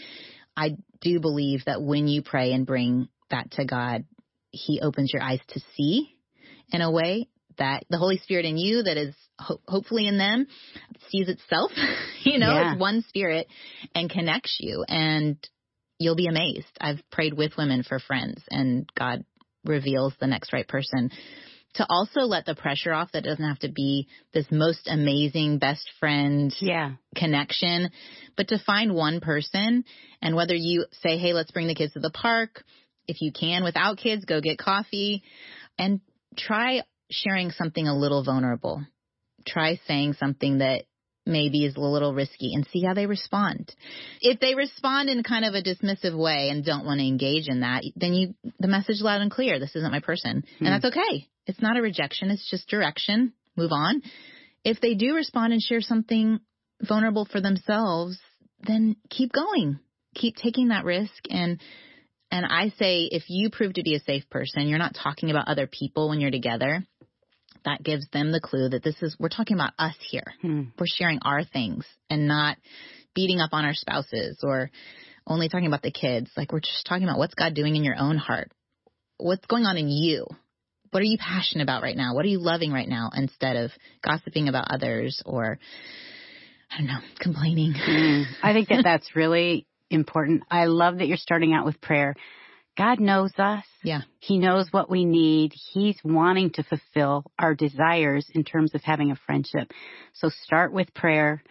I 0.55 0.77
do 1.01 1.19
believe 1.19 1.63
that 1.65 1.81
when 1.81 2.07
you 2.07 2.21
pray 2.21 2.51
and 2.53 2.65
bring 2.65 3.07
that 3.29 3.51
to 3.51 3.65
God, 3.65 4.05
He 4.51 4.81
opens 4.81 5.11
your 5.13 5.21
eyes 5.21 5.39
to 5.49 5.59
see 5.75 6.15
in 6.71 6.81
a 6.81 6.91
way 6.91 7.27
that 7.57 7.83
the 7.89 7.97
Holy 7.97 8.17
Spirit 8.17 8.45
in 8.45 8.57
you 8.57 8.83
that 8.83 8.97
is 8.97 9.15
ho- 9.39 9.61
hopefully 9.67 10.07
in 10.07 10.17
them 10.17 10.47
sees 11.09 11.27
itself, 11.27 11.71
you 12.23 12.39
know, 12.39 12.55
Yeah. 12.55 12.71
it's 12.73 12.79
one 12.79 13.03
spirit 13.07 13.47
and 13.95 14.09
connects 14.09 14.57
you 14.59 14.83
and 14.87 15.37
you'll 15.99 16.15
be 16.15 16.27
amazed. 16.27 16.67
I've 16.79 17.01
prayed 17.11 17.33
with 17.33 17.57
women 17.57 17.83
for 17.83 17.99
friends 17.99 18.41
and 18.49 18.89
God 18.97 19.23
reveals 19.65 20.13
the 20.19 20.27
next 20.27 20.53
right 20.53 20.67
person 20.67 21.11
to 21.75 21.85
also 21.89 22.21
let 22.21 22.45
the 22.45 22.55
pressure 22.55 22.93
off 22.93 23.11
that 23.11 23.23
doesn't 23.23 23.43
have 23.47 23.59
to 23.59 23.69
be 23.71 24.07
this 24.33 24.45
most 24.51 24.87
amazing 24.87 25.59
best 25.59 25.89
friend 25.99 26.53
Yeah. 26.59 26.93
connection, 27.15 27.91
but 28.35 28.47
to 28.49 28.59
find 28.59 28.93
one 28.93 29.19
person 29.19 29.85
and 30.21 30.35
whether 30.35 30.55
you 30.55 30.85
say, 31.01 31.17
Hey, 31.17 31.33
let's 31.33 31.51
bring 31.51 31.67
the 31.67 31.75
kids 31.75 31.93
to 31.93 31.99
the 31.99 32.09
park. 32.09 32.63
If 33.07 33.21
you 33.21 33.31
can 33.31 33.63
without 33.63 33.97
kids, 33.97 34.25
go 34.25 34.41
get 34.41 34.57
coffee 34.57 35.23
and 35.77 36.01
try 36.37 36.83
sharing 37.11 37.51
something 37.51 37.87
a 37.87 37.97
little 37.97 38.23
vulnerable. 38.23 38.83
Try 39.47 39.79
saying 39.87 40.13
something 40.13 40.59
that 40.59 40.83
maybe 41.25 41.65
is 41.65 41.75
a 41.75 41.79
little 41.79 42.13
risky 42.13 42.53
and 42.53 42.67
see 42.71 42.83
how 42.83 42.93
they 42.93 43.05
respond. 43.05 43.73
If 44.19 44.39
they 44.39 44.55
respond 44.55 45.09
in 45.09 45.23
kind 45.23 45.45
of 45.45 45.53
a 45.53 45.61
dismissive 45.61 46.17
way 46.17 46.49
and 46.49 46.65
don't 46.65 46.85
want 46.85 46.99
to 46.99 47.07
engage 47.07 47.47
in 47.47 47.61
that, 47.61 47.83
then 47.95 48.13
you, 48.13 48.33
the 48.59 48.67
message 48.67 49.01
loud 49.01 49.21
and 49.21 49.31
clear, 49.31 49.59
this 49.59 49.75
isn't 49.75 49.91
my 49.91 49.99
person. 49.99 50.43
Mm-hmm. 50.43 50.65
And 50.65 50.73
that's 50.73 50.95
okay. 50.95 51.27
It's 51.49 51.61
not 51.61 51.77
a 51.77 51.81
rejection. 51.81 52.29
It's 52.29 52.47
just 52.47 52.69
direction. 52.69 53.33
Move 53.55 53.71
on. 53.71 54.03
If 54.63 54.79
they 54.81 54.93
do 54.93 55.15
respond 55.15 55.51
and 55.51 55.61
share 55.61 55.81
something 55.81 56.39
vulnerable 56.79 57.25
for 57.25 57.41
themselves, 57.41 58.19
then 58.61 58.97
keep 59.09 59.31
going. 59.31 59.79
Keep 60.13 60.35
taking 60.35 60.67
that 60.67 60.85
risk 60.85 61.23
and 61.29 61.59
and 62.31 62.45
I 62.45 62.69
say 62.77 63.09
if 63.11 63.23
you 63.27 63.49
prove 63.49 63.73
to 63.73 63.81
be 63.81 63.95
a 63.95 63.99
safe 63.99 64.29
person, 64.29 64.67
you're 64.67 64.77
not 64.77 64.93
talking 64.93 65.31
about 65.31 65.47
other 65.47 65.65
people 65.65 66.09
when 66.09 66.21
you're 66.21 66.29
together. 66.29 66.85
That 67.65 67.81
gives 67.81 68.07
them 68.13 68.31
the 68.31 68.39
clue 68.39 68.69
that 68.69 68.83
this 68.83 69.01
is 69.01 69.15
we're 69.19 69.29
talking 69.29 69.57
about 69.57 69.73
us 69.79 69.95
here. 70.07 70.35
Hmm. 70.43 70.65
We're 70.77 70.85
sharing 70.85 71.17
our 71.23 71.43
things 71.43 71.83
and 72.11 72.27
not 72.27 72.57
beating 73.15 73.39
up 73.39 73.53
on 73.53 73.65
our 73.65 73.73
spouses 73.73 74.37
or 74.43 74.69
only 75.25 75.49
talking 75.49 75.65
about 75.65 75.81
the 75.81 75.91
kids. 75.91 76.29
Like 76.37 76.51
we're 76.51 76.59
just 76.59 76.85
talking 76.87 77.05
about 77.05 77.17
what's 77.17 77.33
God 77.33 77.55
doing 77.55 77.75
in 77.75 77.83
your 77.83 77.97
own 77.97 78.17
heart. 78.17 78.51
What's 79.17 79.47
going 79.47 79.65
on 79.65 79.79
in 79.79 79.87
you? 79.89 80.27
What 80.91 81.01
are 81.01 81.05
you 81.05 81.17
passionate 81.17 81.63
about 81.63 81.83
right 81.83 81.95
now? 81.95 82.15
What 82.15 82.25
are 82.25 82.29
you 82.29 82.39
loving 82.39 82.71
right 82.71 82.87
now 82.87 83.11
instead 83.15 83.55
of 83.55 83.71
gossiping 84.03 84.47
about 84.47 84.71
others 84.71 85.21
or 85.25 85.59
I 86.71 86.77
don't 86.77 86.87
know, 86.87 86.99
complaining. 87.19 87.73
Mm, 87.73 88.25
I 88.43 88.53
think 88.53 88.69
that 88.69 88.83
that's 88.83 89.15
really 89.15 89.65
important. 89.89 90.43
I 90.51 90.65
love 90.65 90.99
that 90.99 91.07
you're 91.07 91.17
starting 91.17 91.53
out 91.53 91.65
with 91.65 91.81
prayer. 91.81 92.15
God 92.77 92.99
knows 92.99 93.31
us. 93.37 93.65
Yeah. 93.83 94.01
He 94.19 94.37
knows 94.37 94.67
what 94.71 94.89
we 94.89 95.03
need. 95.03 95.53
He's 95.73 95.97
wanting 96.03 96.51
to 96.51 96.63
fulfill 96.63 97.25
our 97.37 97.53
desires 97.55 98.25
in 98.33 98.43
terms 98.43 98.73
of 98.73 98.83
having 98.83 99.11
a 99.11 99.17
friendship. 99.25 99.71
So 100.13 100.29
start 100.43 100.71
with 100.71 100.93
prayer. 100.93 101.43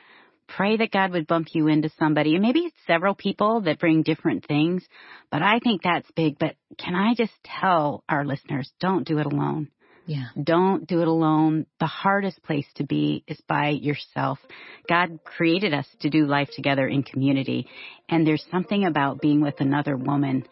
Pray 0.56 0.76
that 0.78 0.90
God 0.90 1.12
would 1.12 1.26
bump 1.26 1.48
you 1.52 1.68
into 1.68 1.90
somebody. 1.98 2.34
And 2.34 2.42
maybe 2.42 2.60
it's 2.60 2.76
several 2.86 3.14
people 3.14 3.60
that 3.62 3.78
bring 3.78 4.02
different 4.02 4.46
things, 4.46 4.82
but 5.30 5.42
I 5.42 5.58
think 5.58 5.82
that's 5.82 6.10
big. 6.12 6.38
But 6.38 6.56
can 6.78 6.94
I 6.94 7.14
just 7.14 7.32
tell 7.44 8.02
our 8.08 8.24
listeners, 8.24 8.70
don't 8.80 9.06
do 9.06 9.18
it 9.18 9.26
alone. 9.26 9.68
Yeah. 10.06 10.28
Don't 10.42 10.86
do 10.86 11.02
it 11.02 11.06
alone. 11.06 11.66
The 11.80 11.86
hardest 11.86 12.42
place 12.42 12.64
to 12.76 12.84
be 12.84 13.24
is 13.26 13.38
by 13.46 13.68
yourself. 13.68 14.38
God 14.88 15.20
created 15.22 15.74
us 15.74 15.86
to 16.00 16.08
do 16.08 16.24
life 16.24 16.48
together 16.56 16.88
in 16.88 17.02
community. 17.02 17.68
And 18.08 18.26
there's 18.26 18.44
something 18.50 18.86
about 18.86 19.20
being 19.20 19.42
with 19.42 19.60
another 19.60 19.98
woman. 19.98 20.48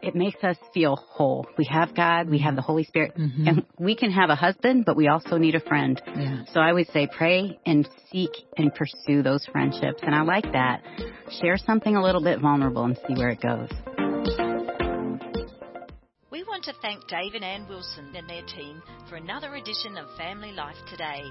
It 0.00 0.14
makes 0.14 0.42
us 0.44 0.56
feel 0.72 0.96
whole. 0.96 1.46
We 1.56 1.64
have 1.64 1.94
God, 1.94 2.28
we 2.30 2.38
have 2.38 2.54
the 2.56 2.62
Holy 2.62 2.84
Spirit, 2.84 3.16
mm-hmm. 3.16 3.48
and 3.48 3.66
we 3.78 3.96
can 3.96 4.10
have 4.12 4.30
a 4.30 4.34
husband, 4.34 4.84
but 4.84 4.96
we 4.96 5.08
also 5.08 5.38
need 5.38 5.54
a 5.54 5.60
friend. 5.60 6.00
Yeah. 6.06 6.44
So 6.52 6.60
I 6.60 6.72
would 6.72 6.86
say 6.88 7.08
pray 7.10 7.58
and 7.66 7.88
seek 8.10 8.30
and 8.56 8.72
pursue 8.74 9.22
those 9.22 9.44
friendships. 9.46 10.00
And 10.02 10.14
I 10.14 10.22
like 10.22 10.52
that. 10.52 10.82
Share 11.40 11.56
something 11.56 11.96
a 11.96 12.02
little 12.02 12.22
bit 12.22 12.40
vulnerable 12.40 12.84
and 12.84 12.96
see 13.06 13.14
where 13.14 13.30
it 13.30 13.40
goes 13.40 13.68
We 16.30 16.44
want 16.44 16.64
to 16.64 16.72
thank 16.80 17.06
Dave 17.08 17.34
and 17.34 17.44
Ann 17.44 17.66
Wilson 17.68 18.14
and 18.14 18.28
their 18.28 18.44
team 18.46 18.82
for 19.08 19.16
another 19.16 19.54
edition 19.56 19.96
of 19.96 20.06
Family 20.16 20.52
Life 20.52 20.76
Today. 20.90 21.22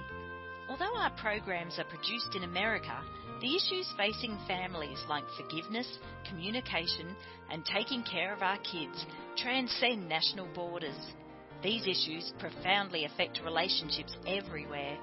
Although 0.70 0.96
our 0.98 1.12
programs 1.12 1.80
are 1.80 1.86
produced 1.86 2.36
in 2.36 2.44
America, 2.44 3.00
the 3.42 3.56
issues 3.56 3.92
facing 3.98 4.38
families 4.48 5.04
like 5.10 5.24
forgiveness, 5.38 5.88
communication, 6.30 7.16
and 7.52 7.66
taking 7.66 8.04
care 8.04 8.34
of 8.34 8.42
our 8.42 8.58
kids 8.60 9.06
transcend 9.38 10.08
national 10.08 10.48
borders. 10.54 10.98
These 11.64 11.88
issues 11.88 12.34
profoundly 12.40 13.06
affect 13.06 13.42
relationships 13.44 14.16
everywhere. 14.28 14.98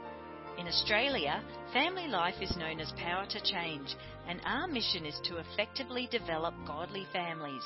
In 0.59 0.68
Australia, 0.68 1.42
family 1.73 2.07
life 2.07 2.40
is 2.40 2.57
known 2.57 2.81
as 2.81 2.92
Power 2.97 3.27
to 3.27 3.40
Change, 3.42 3.94
and 4.29 4.40
our 4.44 4.68
mission 4.68 5.05
is 5.05 5.18
to 5.25 5.38
effectively 5.38 6.09
develop 6.11 6.55
godly 6.66 7.07
families 7.12 7.64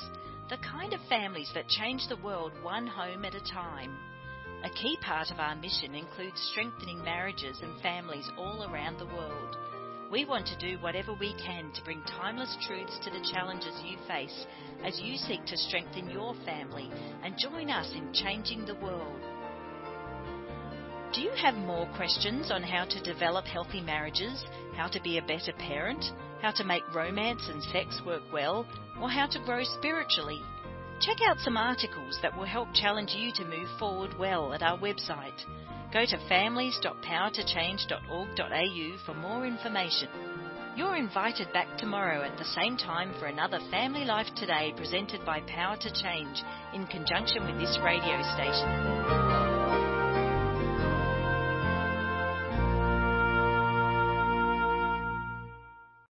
the 0.49 0.57
kind 0.57 0.93
of 0.93 0.99
families 1.07 1.49
that 1.53 1.67
change 1.67 2.01
the 2.09 2.17
world 2.17 2.51
one 2.63 2.87
home 2.87 3.23
at 3.23 3.35
a 3.35 3.53
time. 3.53 3.95
A 4.63 4.69
key 4.71 4.97
part 5.01 5.29
of 5.29 5.39
our 5.39 5.55
mission 5.55 5.93
includes 5.93 6.41
strengthening 6.51 7.03
marriages 7.03 7.57
and 7.61 7.79
families 7.81 8.27
all 8.35 8.63
around 8.63 8.97
the 8.97 9.05
world. 9.05 9.57
We 10.11 10.25
want 10.25 10.47
to 10.47 10.57
do 10.57 10.81
whatever 10.81 11.13
we 11.13 11.35
can 11.45 11.71
to 11.71 11.83
bring 11.83 12.01
timeless 12.01 12.57
truths 12.65 12.97
to 13.03 13.11
the 13.11 13.29
challenges 13.31 13.79
you 13.85 13.95
face 14.07 14.45
as 14.83 14.99
you 14.99 15.17
seek 15.17 15.45
to 15.45 15.55
strengthen 15.55 16.09
your 16.09 16.33
family 16.45 16.89
and 17.23 17.37
join 17.37 17.69
us 17.69 17.93
in 17.93 18.11
changing 18.11 18.65
the 18.65 18.73
world. 18.75 19.21
Do 21.13 21.21
you 21.21 21.29
have 21.41 21.53
more 21.53 21.87
questions 21.95 22.49
on 22.49 22.63
how 22.63 22.85
to 22.85 23.03
develop 23.03 23.45
healthy 23.45 23.81
marriages, 23.81 24.43
how 24.75 24.87
to 24.87 25.01
be 25.01 25.19
a 25.19 25.21
better 25.21 25.53
parent, 25.53 26.03
how 26.41 26.51
to 26.51 26.63
make 26.63 26.95
romance 26.95 27.43
and 27.47 27.61
sex 27.65 28.01
work 28.03 28.23
well, 28.33 28.65
or 28.99 29.11
how 29.11 29.27
to 29.27 29.43
grow 29.45 29.63
spiritually? 29.63 30.41
Check 31.01 31.17
out 31.27 31.37
some 31.39 31.55
articles 31.55 32.17
that 32.23 32.35
will 32.35 32.45
help 32.45 32.69
challenge 32.73 33.11
you 33.15 33.31
to 33.35 33.45
move 33.45 33.69
forward 33.77 34.17
well 34.17 34.53
at 34.53 34.63
our 34.63 34.77
website. 34.79 35.45
Go 35.91 36.05
to 36.05 36.17
families.powertochange.org.au 36.29 38.97
for 39.05 39.13
more 39.15 39.45
information. 39.45 40.07
You're 40.75 40.95
invited 40.95 41.51
back 41.51 41.77
tomorrow 41.77 42.21
at 42.21 42.37
the 42.37 42.45
same 42.45 42.77
time 42.77 43.11
for 43.19 43.25
another 43.25 43.59
Family 43.71 44.05
Life 44.05 44.27
Today 44.35 44.71
presented 44.77 45.25
by 45.25 45.41
Power 45.41 45.77
to 45.77 45.91
Change 45.91 46.43
in 46.75 46.85
conjunction 46.87 47.43
with 47.45 47.59
this 47.59 47.79
radio 47.83 48.21
station. 48.35 49.38